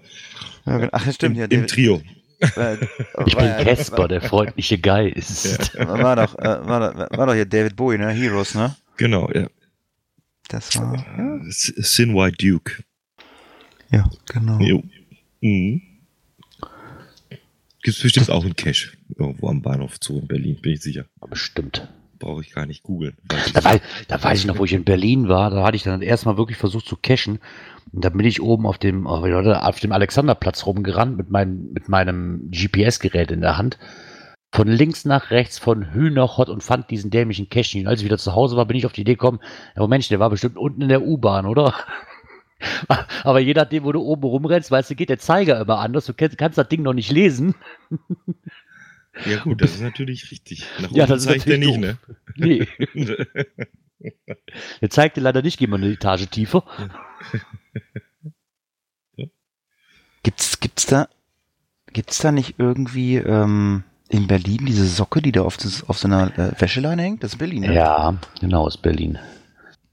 Ja, 0.67 0.79
genau. 0.79 0.91
Ach, 0.93 1.13
stimmt, 1.13 1.37
Im, 1.37 1.41
ja. 1.41 1.45
Im 1.45 1.51
der- 1.51 1.67
Trio. 1.67 2.03
äh, 2.41 2.77
Ich 3.27 3.37
bin 3.37 3.47
war- 3.47 3.65
Casper, 3.65 4.09
der 4.09 4.23
freundliche 4.23 4.79
Geist. 4.79 5.77
War, 5.79 6.03
war, 6.03 6.17
doch, 6.17 6.39
äh, 6.39 6.67
war, 6.67 6.93
doch, 6.93 7.19
war 7.19 7.27
doch 7.27 7.35
hier 7.35 7.47
David 7.47 7.77
Bowie, 7.77 7.99
ne? 7.99 8.11
Heroes, 8.11 8.55
ne? 8.55 8.75
Genau, 8.97 9.31
ja. 9.33 9.47
Das 10.49 10.77
war. 10.79 10.97
Ja, 10.97 11.39
Sin 11.49 12.15
White 12.15 12.37
Duke. 12.45 12.83
ja 13.91 14.09
genau. 14.33 14.59
Jo. 14.59 14.83
Mhm. 15.41 15.83
Gibt 17.83 17.97
es 17.97 18.03
bestimmt 18.03 18.31
auch 18.31 18.45
einen 18.45 18.57
Cache 18.57 18.91
irgendwo 19.17 19.49
am 19.49 19.63
Bahnhof 19.63 19.97
Zoo 20.03 20.19
in 20.19 20.27
Berlin, 20.27 20.59
bin 20.61 20.73
ich 20.75 20.83
sicher. 20.83 21.05
Bestimmt. 21.29 21.89
Brauche 22.19 22.43
ich 22.43 22.53
gar 22.53 22.67
nicht 22.67 22.83
googeln. 22.83 23.17
Weiß 23.31 23.53
Da, 23.55 23.65
wei- 23.65 23.81
da 24.09 24.23
weiß 24.23 24.41
ich 24.41 24.47
noch, 24.47 24.59
wo 24.59 24.65
ich 24.67 24.75
in 24.75 24.85
Berlin 24.85 25.29
war, 25.29 25.51
da 25.51 25.63
hatte 25.65 25.77
ich 25.77 25.83
dann 25.85 26.03
erstmal 26.03 26.37
wirklich 26.37 26.59
versucht 26.59 26.87
zu 26.87 26.97
cashen. 27.01 27.39
Und 27.93 28.05
da 28.05 28.11
bin 28.11 28.27
ich 28.27 28.43
oben 28.43 28.67
auf 28.67 28.77
dem, 28.77 29.07
auf 29.07 29.81
dem 29.81 29.93
Alexanderplatz 29.93 30.67
rumgerannt 30.67 31.17
mit, 31.17 31.31
mein, 31.31 31.71
mit 31.73 31.89
meinem 31.89 32.51
GPS-Gerät 32.51 33.31
in 33.31 33.41
der 33.41 33.57
Hand. 33.57 33.79
Von 34.55 34.69
links 34.69 35.05
nach 35.07 35.31
rechts, 35.31 35.59
von 35.59 35.95
Hü 35.95 36.11
nach 36.11 36.37
Hot 36.37 36.51
und 36.51 36.63
fand 36.63 36.91
diesen 36.91 37.11
dämlichen 37.11 37.49
Cache. 37.49 37.79
Und 37.79 37.87
als 37.87 38.01
ich 38.01 38.05
wieder 38.05 38.19
zu 38.19 38.35
Hause 38.35 38.57
war, 38.57 38.67
bin 38.67 38.77
ich 38.77 38.85
auf 38.85 38.93
die 38.93 39.01
Idee 39.03 39.15
gekommen, 39.15 39.41
ja, 39.77 39.87
Mensch, 39.87 40.09
der 40.09 40.21
war 40.21 40.29
bestimmt 40.29 40.59
unten 40.59 40.83
in 40.83 40.89
der 40.89 41.03
U-Bahn, 41.03 41.47
oder? 41.47 41.73
Aber 43.25 43.41
je 43.41 43.55
nachdem, 43.55 43.85
wo 43.85 43.93
du 43.93 44.01
oben 44.01 44.23
rumrennst, 44.25 44.71
weißt 44.71 44.91
du, 44.91 44.95
geht 44.95 45.09
der 45.09 45.19
Zeiger 45.19 45.61
immer 45.61 45.79
anders. 45.79 46.07
Du 46.07 46.15
kannst, 46.15 46.39
kannst 46.39 46.59
das 46.59 46.69
Ding 46.69 46.83
noch 46.83 46.95
nicht 46.95 47.11
lesen. 47.11 47.55
Ja 49.27 49.41
gut, 49.41 49.61
das 49.61 49.73
ist 49.73 49.81
natürlich 49.81 50.31
richtig. 50.31 50.65
Nach 50.81 50.91
Ja, 50.93 51.05
das 51.05 51.25
ist 51.25 51.29
zeigt 51.29 51.47
er 51.49 51.59
natürlich 51.59 51.79
nicht, 51.79 51.99
Nee, 52.37 52.69
ne? 52.95 53.27
der 54.81 54.89
zeigt 54.89 55.17
dir 55.17 55.21
leider 55.21 55.43
nicht, 55.43 55.59
gehen 55.59 55.71
wir 55.71 55.77
eine 55.77 55.91
Etage 55.91 56.29
tiefer. 56.31 56.65
Gibt's, 60.23 60.61
gibt's 60.61 60.87
da, 60.87 61.09
gibt's 61.93 62.19
da 62.19 62.31
nicht 62.31 62.55
irgendwie 62.59 63.17
ähm, 63.17 63.83
in 64.09 64.27
Berlin 64.27 64.65
diese 64.65 64.87
Socke, 64.87 65.23
die 65.23 65.33
da 65.33 65.43
auf, 65.43 65.57
das, 65.57 65.89
auf 65.89 65.99
so 65.99 66.07
einer 66.07 66.39
äh, 66.39 66.61
Wäscheleine 66.61 67.03
hängt? 67.03 67.25
Das 67.25 67.33
ist 67.33 67.39
Berlin, 67.39 67.63
ne? 67.63 67.75
Ja, 67.75 68.17
genau, 68.41 68.63
aus 68.63 68.77
Berlin. 68.77 69.19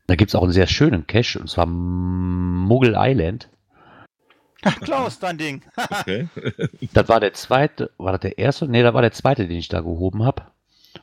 Da 0.07 0.15
gibt 0.15 0.31
es 0.31 0.35
auch 0.35 0.43
einen 0.43 0.53
sehr 0.53 0.67
schönen 0.67 1.05
Cache, 1.05 1.39
und 1.39 1.49
zwar 1.49 1.65
Muggel 1.65 2.95
Island. 2.97 3.49
Ach, 4.63 4.79
Klaus, 4.79 5.19
dein 5.19 5.37
Ding. 5.37 5.61
Okay. 5.77 6.27
Das 6.93 7.09
war 7.09 7.19
der 7.19 7.33
zweite, 7.33 7.91
war 7.97 8.13
das 8.13 8.21
der 8.21 8.37
erste? 8.37 8.67
Nee, 8.67 8.83
das 8.83 8.93
war 8.93 9.01
der 9.01 9.11
zweite, 9.11 9.47
den 9.47 9.57
ich 9.57 9.67
da 9.67 9.81
gehoben 9.81 10.23
habe. 10.23 10.43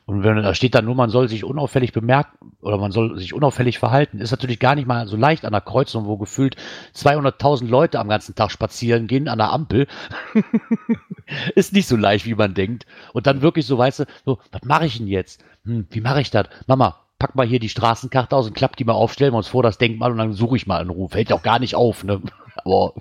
Und 0.05 0.23
wenn 0.23 0.35
da 0.37 0.53
steht 0.53 0.75
dann 0.75 0.85
nur, 0.85 0.95
man 0.95 1.09
soll 1.09 1.29
sich 1.29 1.43
unauffällig 1.43 1.93
bemerken 1.93 2.51
oder 2.61 2.77
man 2.77 2.91
soll 2.91 3.17
sich 3.17 3.33
unauffällig 3.33 3.79
verhalten, 3.79 4.19
ist 4.19 4.31
natürlich 4.31 4.59
gar 4.59 4.75
nicht 4.75 4.87
mal 4.87 5.07
so 5.07 5.15
leicht 5.15 5.45
an 5.45 5.53
der 5.53 5.61
Kreuzung, 5.61 6.05
wo 6.05 6.17
gefühlt 6.17 6.57
200.000 6.95 7.67
Leute 7.67 7.99
am 7.99 8.09
ganzen 8.09 8.35
Tag 8.35 8.51
spazieren 8.51 9.07
gehen 9.07 9.27
an 9.27 9.37
der 9.37 9.51
Ampel. 9.53 9.87
ist 11.55 11.73
nicht 11.73 11.87
so 11.87 11.95
leicht, 11.95 12.25
wie 12.25 12.35
man 12.35 12.53
denkt. 12.53 12.85
Und 13.13 13.25
dann 13.25 13.41
wirklich 13.41 13.65
so, 13.65 13.77
weißt 13.77 13.99
du, 13.99 14.05
so, 14.25 14.39
was 14.51 14.63
mache 14.63 14.85
ich 14.85 14.97
denn 14.97 15.07
jetzt? 15.07 15.43
Hm, 15.63 15.87
wie 15.89 16.01
mache 16.01 16.21
ich 16.21 16.29
das? 16.29 16.47
Mama, 16.67 17.04
pack 17.25 17.35
mal 17.35 17.47
hier 17.47 17.59
die 17.59 17.69
Straßenkarte 17.69 18.35
aus 18.35 18.45
und 18.45 18.53
klapp 18.53 18.75
die 18.75 18.83
mal 18.83 18.93
auf, 18.93 19.13
stellen 19.13 19.33
wir 19.33 19.37
uns 19.37 19.47
vor 19.47 19.63
das 19.63 19.79
Denkmal 19.79 20.11
und 20.11 20.19
dann 20.19 20.33
suche 20.33 20.57
ich 20.57 20.67
mal 20.67 20.79
einen 20.79 20.91
Ruf. 20.91 21.13
Fällt 21.13 21.33
auch 21.33 21.41
gar 21.41 21.57
nicht 21.57 21.73
auf, 21.73 22.03
ne? 22.03 22.21
Aber 22.57 22.93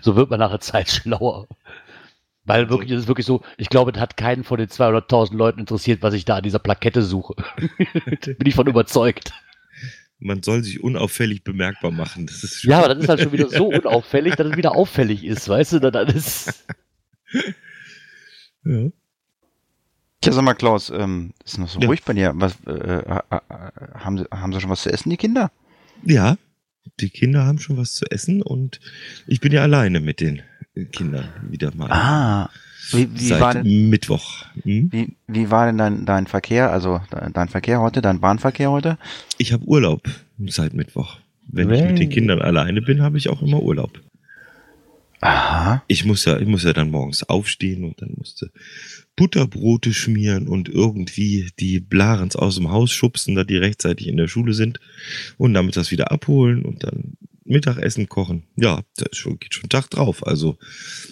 so 0.00 0.16
wird 0.16 0.30
man 0.30 0.40
nach 0.40 0.50
der 0.50 0.60
Zeit 0.60 0.88
schlauer. 0.88 1.46
Weil 2.44 2.70
wirklich, 2.70 2.90
es 2.90 3.00
ist 3.00 3.08
wirklich 3.08 3.26
so, 3.26 3.42
ich 3.58 3.68
glaube, 3.68 3.92
das 3.92 4.00
hat 4.00 4.16
keinen 4.16 4.44
von 4.44 4.58
den 4.58 4.68
200.000 4.68 5.36
Leuten 5.36 5.60
interessiert, 5.60 6.02
was 6.02 6.14
ich 6.14 6.24
da 6.24 6.36
an 6.36 6.42
dieser 6.42 6.58
Plakette 6.58 7.02
suche. 7.02 7.34
Bin 8.24 8.46
ich 8.46 8.54
von 8.54 8.66
überzeugt. 8.66 9.32
Man 10.18 10.42
soll 10.42 10.64
sich 10.64 10.82
unauffällig 10.82 11.44
bemerkbar 11.44 11.90
machen. 11.90 12.26
Das 12.26 12.42
ist 12.42 12.64
Ja, 12.64 12.78
aber 12.78 12.94
das 12.94 13.04
ist 13.04 13.08
halt 13.10 13.20
schon 13.20 13.32
wieder 13.32 13.50
so 13.50 13.66
unauffällig, 13.66 14.36
dass 14.36 14.46
es 14.46 14.56
wieder 14.56 14.74
auffällig 14.74 15.24
ist, 15.24 15.48
weißt 15.48 15.74
du? 15.74 15.78
Dann 15.80 15.92
dann 15.92 16.08
ist, 16.08 16.66
ja. 18.64 18.88
Tja, 20.22 20.32
sag 20.32 20.44
mal, 20.44 20.54
Klaus, 20.54 20.90
ähm, 20.90 21.32
ist 21.44 21.58
noch 21.58 21.68
so 21.68 21.80
Ja. 21.80 21.88
ruhig 21.88 22.04
bei 22.04 22.12
dir. 22.12 22.32
Was, 22.36 22.54
äh, 22.66 22.70
äh, 22.70 23.00
äh, 23.00 23.40
haben, 23.98 24.18
sie, 24.18 24.24
haben 24.30 24.52
sie 24.52 24.60
schon 24.60 24.70
was 24.70 24.82
zu 24.82 24.92
essen, 24.92 25.10
die 25.10 25.16
Kinder? 25.16 25.50
ja, 26.04 26.36
die 27.00 27.10
Kinder 27.10 27.44
haben 27.44 27.58
schon 27.58 27.76
was 27.76 27.94
zu 27.94 28.04
essen 28.10 28.42
und 28.42 28.80
ich 29.26 29.40
bin 29.40 29.52
ja 29.52 29.62
alleine 29.62 30.00
mit 30.00 30.20
den 30.20 30.42
Kindern 30.90 31.28
wieder 31.48 31.72
mal. 31.74 31.90
Ah, 31.90 32.50
wie, 32.92 33.08
wie, 33.14 33.28
seit 33.28 33.40
war, 33.40 33.54
denn, 33.54 33.88
Mittwoch. 33.88 34.44
Hm? 34.62 34.90
wie, 34.92 35.16
wie 35.26 35.50
war 35.50 35.66
denn 35.66 35.78
dein, 35.78 36.06
dein 36.06 36.26
Verkehr, 36.26 36.70
also 36.70 37.00
dein 37.32 37.48
Verkehr 37.48 37.80
heute, 37.80 38.02
dein 38.02 38.20
Bahnverkehr 38.20 38.70
heute? 38.70 38.98
Ich 39.38 39.52
habe 39.52 39.64
Urlaub 39.64 40.08
seit 40.46 40.74
Mittwoch. 40.74 41.18
Wenn 41.48 41.70
ich 41.70 41.82
mit 41.82 41.98
den. 41.98 42.10
Kindern 42.10 42.40
alleine 42.40 42.82
bin, 42.82 43.02
habe 43.02 43.18
ich 43.18 43.28
auch 43.28 43.42
immer 43.42 43.60
Urlaub. 43.60 44.00
Aha. 45.20 45.84
Ich 45.86 46.04
muss 46.04 46.24
ja, 46.24 46.38
ich 46.38 46.48
muss 46.48 46.64
ja 46.64 46.72
dann 46.72 46.90
morgens 46.90 47.22
aufstehen 47.22 47.84
und 47.84 48.02
dann 48.02 48.12
musste 48.16 48.50
Butterbrote 49.22 49.94
schmieren 49.94 50.48
und 50.48 50.68
irgendwie 50.68 51.50
die 51.60 51.78
Blarens 51.78 52.34
aus 52.34 52.56
dem 52.56 52.72
Haus 52.72 52.90
schubsen, 52.90 53.36
da 53.36 53.44
die 53.44 53.56
rechtzeitig 53.56 54.08
in 54.08 54.16
der 54.16 54.26
Schule 54.26 54.52
sind 54.52 54.80
und 55.38 55.54
damit 55.54 55.76
das 55.76 55.92
wieder 55.92 56.10
abholen 56.10 56.64
und 56.64 56.82
dann 56.82 57.12
Mittagessen 57.44 58.08
kochen. 58.08 58.42
Ja, 58.56 58.80
da 58.96 59.06
schon, 59.12 59.38
geht 59.38 59.54
schon 59.54 59.70
Tag 59.70 59.90
drauf. 59.90 60.26
Also 60.26 60.58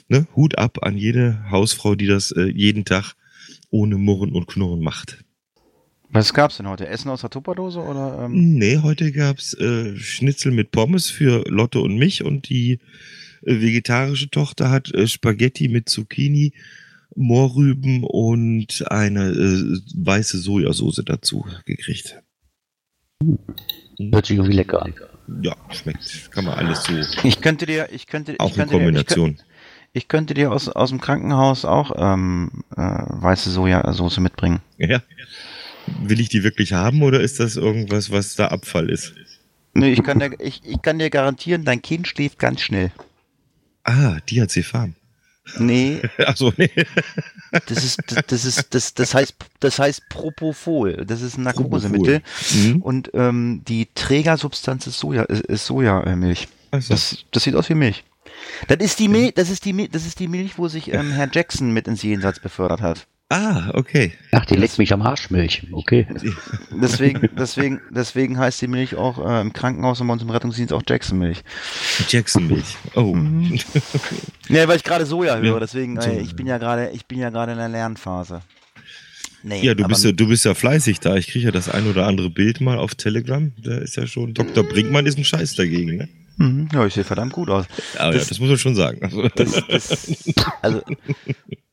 ne, 0.08 0.26
Hut 0.34 0.58
ab 0.58 0.78
an 0.82 0.98
jede 0.98 1.48
Hausfrau, 1.52 1.94
die 1.94 2.08
das 2.08 2.32
äh, 2.32 2.46
jeden 2.46 2.84
Tag 2.84 3.14
ohne 3.70 3.96
Murren 3.96 4.32
und 4.32 4.48
Knurren 4.48 4.80
macht. 4.80 5.22
Was 6.08 6.34
gab's 6.34 6.56
denn 6.56 6.66
heute? 6.66 6.88
Essen 6.88 7.10
aus 7.10 7.20
der 7.20 7.30
Tupperdose 7.30 7.78
oder? 7.78 8.24
Ähm? 8.24 8.58
Nee, 8.58 8.78
heute 8.78 9.12
gab's 9.12 9.54
äh, 9.54 9.96
Schnitzel 9.96 10.50
mit 10.50 10.72
Pommes 10.72 11.10
für 11.10 11.44
Lotte 11.48 11.78
und 11.78 11.96
mich 11.96 12.24
und 12.24 12.48
die 12.48 12.80
äh, 13.42 13.60
vegetarische 13.60 14.30
Tochter 14.30 14.68
hat 14.68 14.92
äh, 14.92 15.06
Spaghetti 15.06 15.68
mit 15.68 15.88
Zucchini, 15.88 16.54
Mohrrüben 17.16 18.04
und 18.04 18.84
eine 18.90 19.30
äh, 19.30 19.78
weiße 19.94 20.38
Sojasauce 20.38 21.02
dazu 21.04 21.46
gekriegt. 21.64 22.22
hört 23.98 24.26
sich 24.26 24.36
irgendwie 24.36 24.56
lecker 24.56 24.82
an. 24.82 24.94
Ja, 25.42 25.54
schmeckt. 25.70 26.30
Kann 26.32 26.44
man 26.44 26.54
alles 26.54 26.84
so. 26.84 26.92
Ich 27.22 27.40
könnte 27.40 27.66
dir, 27.66 27.88
ich 27.92 28.06
könnte, 28.06 28.34
Auch 28.38 28.50
ich 28.50 28.52
in 28.52 28.58
könnte 28.58 28.74
dir, 28.74 28.80
ich, 28.80 28.84
Kombination. 28.84 29.36
könnte, 29.36 29.44
ich 29.92 30.08
könnte 30.08 30.34
dir 30.34 30.52
aus, 30.52 30.68
aus 30.68 30.90
dem 30.90 31.00
Krankenhaus 31.00 31.64
auch 31.64 31.92
ähm, 31.96 32.64
äh, 32.76 32.80
weiße 32.80 33.50
Sojasauce 33.50 34.18
mitbringen. 34.18 34.60
Ja. 34.78 35.02
Will 36.02 36.20
ich 36.20 36.28
die 36.28 36.42
wirklich 36.42 36.72
haben 36.72 37.02
oder 37.02 37.20
ist 37.20 37.40
das 37.40 37.56
irgendwas, 37.56 38.10
was 38.10 38.36
da 38.36 38.48
Abfall 38.48 38.90
ist? 38.90 39.14
Nee, 39.74 39.92
ich 39.92 40.02
kann, 40.02 40.18
dir, 40.18 40.32
ich, 40.40 40.62
ich 40.64 40.82
kann 40.82 40.98
dir 40.98 41.10
garantieren, 41.10 41.64
dein 41.64 41.80
Kind 41.80 42.08
schläft 42.08 42.38
ganz 42.38 42.60
schnell. 42.60 42.90
Ah, 43.84 44.18
die 44.28 44.42
hat 44.42 44.50
sie 44.50 44.62
Farm. 44.62 44.94
Nee, 45.58 46.02
Achso, 46.18 46.52
nee. 46.56 46.70
das 47.66 47.84
ist, 47.84 48.00
das, 48.06 48.24
das 48.26 48.44
ist, 48.44 48.74
das, 48.74 48.94
das 48.94 49.14
heißt, 49.14 49.34
das 49.60 49.78
heißt 49.78 50.08
Propofol. 50.08 51.04
Das 51.06 51.22
ist 51.22 51.36
ein 51.38 51.42
Narkosemittel. 51.44 52.22
Mhm. 52.54 52.82
Und 52.82 53.10
ähm, 53.14 53.62
die 53.66 53.88
Trägersubstanz 53.94 54.86
ist 54.86 54.98
Soja, 54.98 55.22
ist, 55.24 55.42
ist 55.42 55.66
Sojamilch. 55.66 56.48
Also, 56.70 56.94
Das, 56.94 57.24
das 57.32 57.42
sieht 57.42 57.54
aus 57.54 57.68
wie 57.68 57.74
Milch. 57.74 58.04
Das 58.68 58.78
ist 58.78 58.98
die 58.98 59.08
Milch, 59.08 59.34
das 59.34 59.50
ist 59.50 59.64
die 59.64 59.72
Milch, 59.72 59.90
das 59.90 60.06
ist 60.06 60.18
die 60.18 60.28
Milch, 60.28 60.58
wo 60.58 60.68
sich 60.68 60.92
ähm, 60.92 61.12
Herr 61.12 61.28
Jackson 61.30 61.72
mit 61.72 61.88
ins 61.88 62.02
Jenseits 62.02 62.40
befördert 62.40 62.80
hat. 62.80 63.06
Ah, 63.30 63.70
okay. 63.74 64.12
Ach, 64.32 64.44
die 64.44 64.54
leckt 64.56 64.76
mich 64.78 64.92
am 64.92 65.00
Arschmilch. 65.02 65.62
Okay. 65.72 66.06
Deswegen, 66.82 67.28
deswegen, 67.38 67.80
deswegen 67.90 68.38
heißt 68.38 68.60
die 68.62 68.68
Milch 68.68 68.94
auch 68.96 69.18
äh, 69.26 69.40
im 69.40 69.52
Krankenhaus 69.52 70.00
und 70.00 70.06
bei 70.06 70.12
uns 70.12 70.22
im 70.22 70.30
Rettungsdienst 70.30 70.72
auch 70.72 70.82
Jackson-Milch. 70.86 71.38
Jackson-Milch. 72.08 72.76
Oh. 72.94 73.16
Ja, 74.48 74.66
weil 74.66 74.76
ich 74.76 74.84
gerade 74.84 75.06
Soja 75.06 75.36
höre, 75.38 75.54
Ja. 75.54 75.60
deswegen, 75.60 75.96
äh, 75.96 76.20
ich 76.20 76.34
bin 76.34 76.46
ja 76.46 76.58
gerade, 76.58 76.90
ich 76.90 77.06
bin 77.06 77.18
ja 77.20 77.30
gerade 77.30 77.52
in 77.52 77.58
der 77.58 77.68
Lernphase. 77.68 78.42
Nee, 79.44 79.62
Ja, 79.62 79.74
du 79.74 79.84
bist 79.86 80.04
ja, 80.04 80.10
du 80.12 80.26
bist 80.28 80.44
ja 80.44 80.54
fleißig 80.54 80.98
da. 81.00 81.14
Ich 81.16 81.28
kriege 81.28 81.46
ja 81.46 81.50
das 81.52 81.68
ein 81.68 81.86
oder 81.88 82.06
andere 82.06 82.28
Bild 82.30 82.60
mal 82.60 82.76
auf 82.78 82.94
Telegram. 82.96 83.52
Da 83.62 83.78
ist 83.78 83.96
ja 83.96 84.06
schon, 84.08 84.34
Dr. 84.34 84.64
Brinkmann 84.64 85.06
ist 85.06 85.16
ein 85.18 85.24
Scheiß 85.24 85.54
dagegen, 85.54 85.96
ne? 85.96 86.08
Mhm, 86.36 86.68
ja, 86.72 86.84
ich 86.84 86.94
sehe 86.94 87.04
verdammt 87.04 87.32
gut 87.32 87.48
aus. 87.48 87.66
Aber 87.98 88.12
Das- 88.12 88.24
ja, 88.24 88.28
das 88.30 88.40
muss 88.40 88.48
man 88.48 88.58
schon 88.58 88.74
sagen. 88.74 89.30
Das, 89.36 89.62
das, 89.68 90.34
also, 90.62 90.82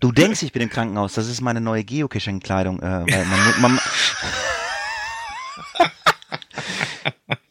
du 0.00 0.12
denkst, 0.12 0.42
ich 0.42 0.52
bin 0.52 0.62
im 0.62 0.70
Krankenhaus. 0.70 1.14
Das 1.14 1.28
ist 1.28 1.40
meine 1.40 1.60
neue 1.60 1.84
Geocaching-Kleidung. 1.84 2.80
Äh, 2.80 3.04
weil 3.06 3.24
man, 3.24 3.60
man, 3.60 3.80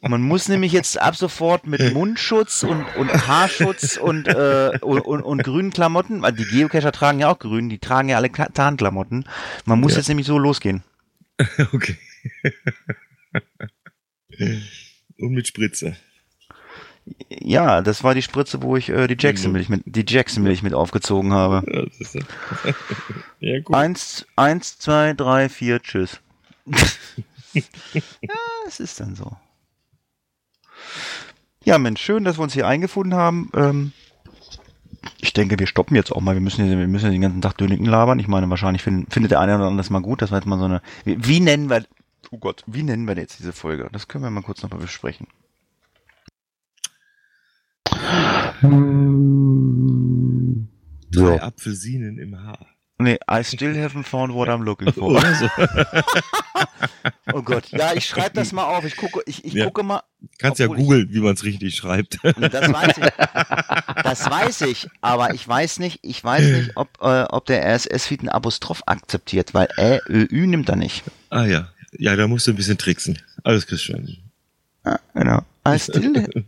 man 0.02 0.22
muss 0.22 0.48
nämlich 0.48 0.72
jetzt 0.72 1.00
ab 1.00 1.16
sofort 1.16 1.66
mit 1.66 1.92
Mundschutz 1.94 2.62
und, 2.62 2.84
und 2.96 3.26
Haarschutz 3.26 3.96
und, 3.96 4.28
äh, 4.28 4.78
und, 4.80 5.00
und, 5.00 5.22
und 5.22 5.42
grünen 5.42 5.70
Klamotten, 5.72 6.22
weil 6.22 6.32
die 6.32 6.44
Geocacher 6.44 6.92
tragen 6.92 7.20
ja 7.20 7.28
auch 7.30 7.38
grün, 7.38 7.68
die 7.68 7.78
tragen 7.78 8.08
ja 8.08 8.16
alle 8.16 8.30
Tarnklamotten. 8.30 9.28
Man 9.64 9.80
muss 9.80 9.92
Ja. 9.92 9.98
jetzt 9.98 10.08
nämlich 10.08 10.26
so 10.26 10.38
losgehen. 10.38 10.82
okay. 11.72 11.96
Und 15.18 15.32
mit 15.32 15.46
Spritze. 15.46 15.96
Ja, 17.28 17.82
das 17.82 18.02
war 18.02 18.14
die 18.14 18.22
Spritze, 18.22 18.62
wo 18.62 18.76
ich 18.76 18.88
äh, 18.88 19.06
die 19.06 19.16
Jackson-Milch 19.18 19.68
mit, 19.68 19.82
die 19.84 20.04
Jackson-Milch 20.06 20.62
mit 20.62 20.74
aufgezogen 20.74 21.32
habe. 21.32 21.62
Ja, 23.40 23.60
gut. 23.60 23.76
Eins, 23.76 24.26
eins, 24.36 24.78
zwei, 24.78 25.12
drei, 25.12 25.50
vier, 25.50 25.82
tschüss. 25.82 26.20
ja, 27.52 27.62
es 28.66 28.80
ist 28.80 29.00
dann 29.00 29.14
so. 29.14 29.36
Ja, 31.64 31.78
Mensch, 31.78 32.00
schön, 32.00 32.24
dass 32.24 32.38
wir 32.38 32.42
uns 32.42 32.54
hier 32.54 32.66
eingefunden 32.66 33.14
haben. 33.14 33.50
Ähm, 33.54 33.92
ich 35.20 35.34
denke, 35.34 35.58
wir 35.58 35.66
stoppen 35.66 35.94
jetzt 35.94 36.10
auch 36.10 36.22
mal. 36.22 36.34
Wir 36.34 36.40
müssen, 36.40 36.64
ja- 36.70 36.78
wir 36.78 36.88
müssen 36.88 37.10
den 37.10 37.20
ganzen 37.20 37.42
Tag 37.42 37.58
Döniken 37.58 37.84
labern. 37.84 38.18
Ich 38.18 38.28
meine, 38.28 38.48
wahrscheinlich 38.48 38.82
find, 38.82 39.12
findet 39.12 39.32
der 39.32 39.40
eine 39.40 39.54
oder 39.56 39.64
andere 39.64 39.78
das 39.78 39.90
mal 39.90 40.00
gut. 40.00 40.22
Das 40.22 40.30
war 40.30 40.38
jetzt 40.38 40.46
mal 40.46 40.58
so 40.58 40.64
eine. 40.64 40.80
Wie, 41.04 41.16
wie 41.26 41.40
nennen 41.40 41.68
wir. 41.68 41.84
Oh 42.30 42.38
Gott, 42.38 42.62
wie 42.66 42.82
nennen 42.82 43.06
wir 43.06 43.16
jetzt 43.16 43.38
diese 43.38 43.52
Folge? 43.52 43.88
Das 43.92 44.08
können 44.08 44.24
wir 44.24 44.30
mal 44.30 44.42
kurz 44.42 44.62
noch 44.62 44.70
mal 44.70 44.78
besprechen. 44.80 45.26
Drei 51.10 51.36
So. 51.36 51.38
Apfelsinen 51.40 52.18
im 52.18 52.36
Haar. 52.42 52.66
Nee, 52.98 53.18
I 53.30 53.42
still 53.42 53.74
haven't 53.76 54.04
found 54.04 54.32
what 54.34 54.48
I'm 54.48 54.62
looking 54.62 54.92
for. 54.92 55.10
Oder 55.10 55.34
so. 55.34 55.48
Oh 57.32 57.42
Gott. 57.42 57.68
Ja, 57.70 57.92
ich 57.94 58.06
schreibe 58.06 58.34
das 58.34 58.52
mal 58.52 58.64
auf. 58.64 58.84
Ich 58.84 58.96
gucke, 58.96 59.20
ich, 59.26 59.44
ich 59.44 59.52
Ja. 59.54 59.64
gucke 59.66 59.82
mal. 59.82 60.02
Kannst 60.38 60.60
ja 60.60 60.66
googeln, 60.68 61.08
wie 61.12 61.20
man 61.20 61.34
es 61.34 61.42
richtig 61.44 61.74
schreibt. 61.74 62.18
Das 62.22 62.72
weiß 62.72 62.98
ich. 62.98 64.02
Das 64.02 64.30
weiß 64.30 64.60
ich, 64.62 64.88
aber 65.00 65.34
ich 65.34 65.46
weiß 65.46 65.80
nicht, 65.80 65.98
ich 66.02 66.22
weiß 66.22 66.44
nicht, 66.46 66.76
ob, 66.76 66.88
äh, 67.00 67.24
ob 67.24 67.46
der 67.46 67.64
RSS-Feed 67.74 68.22
ein 68.22 68.28
Apostroph 68.28 68.82
akzeptiert, 68.86 69.52
weil 69.54 69.68
Ä, 69.78 69.98
Ö, 70.08 70.26
Ü 70.30 70.46
nimmt 70.46 70.68
er 70.68 70.76
nicht. 70.76 71.02
ah 71.30 71.44
ja. 71.44 71.68
Ja, 71.98 72.14
da 72.16 72.26
musst 72.28 72.46
du 72.46 72.52
ein 72.52 72.56
bisschen 72.56 72.78
tricksen. 72.78 73.18
Alles 73.42 73.66
schon. 73.82 74.16
Ja, 74.84 75.00
genau. 75.14 75.42
I 75.66 75.78
still, 75.78 76.44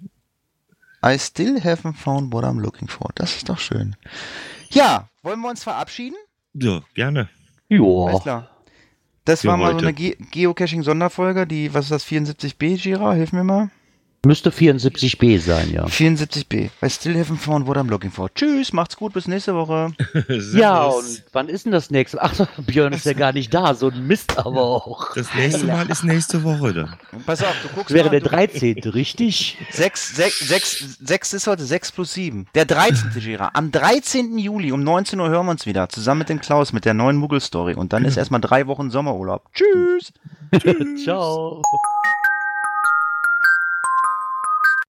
I 1.06 1.18
still 1.18 1.60
haven't 1.60 1.94
found 1.94 2.32
what 2.32 2.44
I'm 2.44 2.60
looking 2.60 2.88
for. 2.88 3.10
Das 3.14 3.36
ist 3.36 3.48
doch 3.48 3.58
schön. 3.58 3.96
Ja, 4.70 5.08
wollen 5.22 5.40
wir 5.40 5.50
uns 5.50 5.62
verabschieden? 5.62 6.16
Ja, 6.54 6.82
gerne. 6.94 7.28
Alles 7.70 7.78
Joa. 7.78 8.20
klar. 8.20 8.50
Das 9.24 9.42
Für 9.42 9.48
war 9.48 9.56
mal 9.56 9.70
so 9.70 9.74
heute. 9.76 9.86
eine 9.86 9.92
Ge 9.94 10.16
Geocaching-Sonderfolge, 10.30 11.46
die, 11.46 11.74
was 11.74 11.86
ist 11.86 11.90
das, 11.90 12.06
74b, 12.06 12.76
Gira? 12.80 13.12
Hilf 13.12 13.32
mir 13.32 13.44
mal. 13.44 13.70
Müsste 14.26 14.50
74b 14.50 15.38
sein, 15.38 15.70
ja. 15.72 15.84
74b. 15.86 16.70
Bei 16.80 16.88
Still 16.88 17.14
Haven't 17.16 17.36
Found 17.38 17.66
What 17.68 17.76
I'm 17.76 17.88
Looking 17.88 18.10
For. 18.10 18.32
Tschüss, 18.34 18.72
macht's 18.72 18.96
gut, 18.96 19.12
bis 19.12 19.28
nächste 19.28 19.54
Woche. 19.54 19.92
Ja, 20.54 20.84
und 20.86 21.22
wann 21.32 21.48
ist 21.48 21.64
denn 21.64 21.72
das 21.72 21.90
nächste? 21.90 22.20
Ach, 22.20 22.32
Björn 22.66 22.92
ist 22.92 23.04
ja 23.06 23.12
gar 23.12 23.32
nicht 23.32 23.52
da, 23.54 23.74
so 23.74 23.88
ein 23.88 24.06
Mist 24.06 24.36
aber 24.38 24.60
auch. 24.62 25.14
Das 25.14 25.32
nächste 25.34 25.66
Mal 25.66 25.88
ist 25.88 26.02
nächste 26.04 26.42
Woche 26.42 26.72
dann. 26.74 26.96
Pass 27.24 27.42
auf, 27.42 27.54
du 27.62 27.68
guckst 27.68 27.90
Das 27.90 27.94
wäre 27.94 28.06
mal, 28.06 28.10
der 28.10 28.20
du- 28.20 28.28
13., 28.30 28.78
richtig? 28.92 29.56
Sechs, 29.70 30.16
sechs, 30.16 30.40
sechs, 30.40 30.98
sechs 31.00 31.32
ist 31.32 31.46
heute, 31.46 31.64
sechs 31.64 31.92
plus 31.92 32.12
sieben. 32.14 32.46
Der 32.54 32.64
13. 32.64 33.10
Gira. 33.20 33.50
Am 33.54 33.70
13. 33.70 34.38
Juli 34.38 34.72
um 34.72 34.82
19 34.82 35.20
Uhr 35.20 35.28
hören 35.28 35.46
wir 35.46 35.52
uns 35.52 35.66
wieder. 35.66 35.88
Zusammen 35.88 36.20
mit 36.20 36.28
dem 36.28 36.40
Klaus 36.40 36.72
mit 36.72 36.84
der 36.84 36.94
neuen 36.94 37.16
Muggel-Story. 37.16 37.74
Und 37.74 37.92
dann 37.92 38.04
ist 38.04 38.16
erstmal 38.16 38.40
drei 38.40 38.66
Wochen 38.66 38.90
Sommerurlaub. 38.90 39.42
Tschüss. 39.54 40.12
Ciao. 41.04 41.62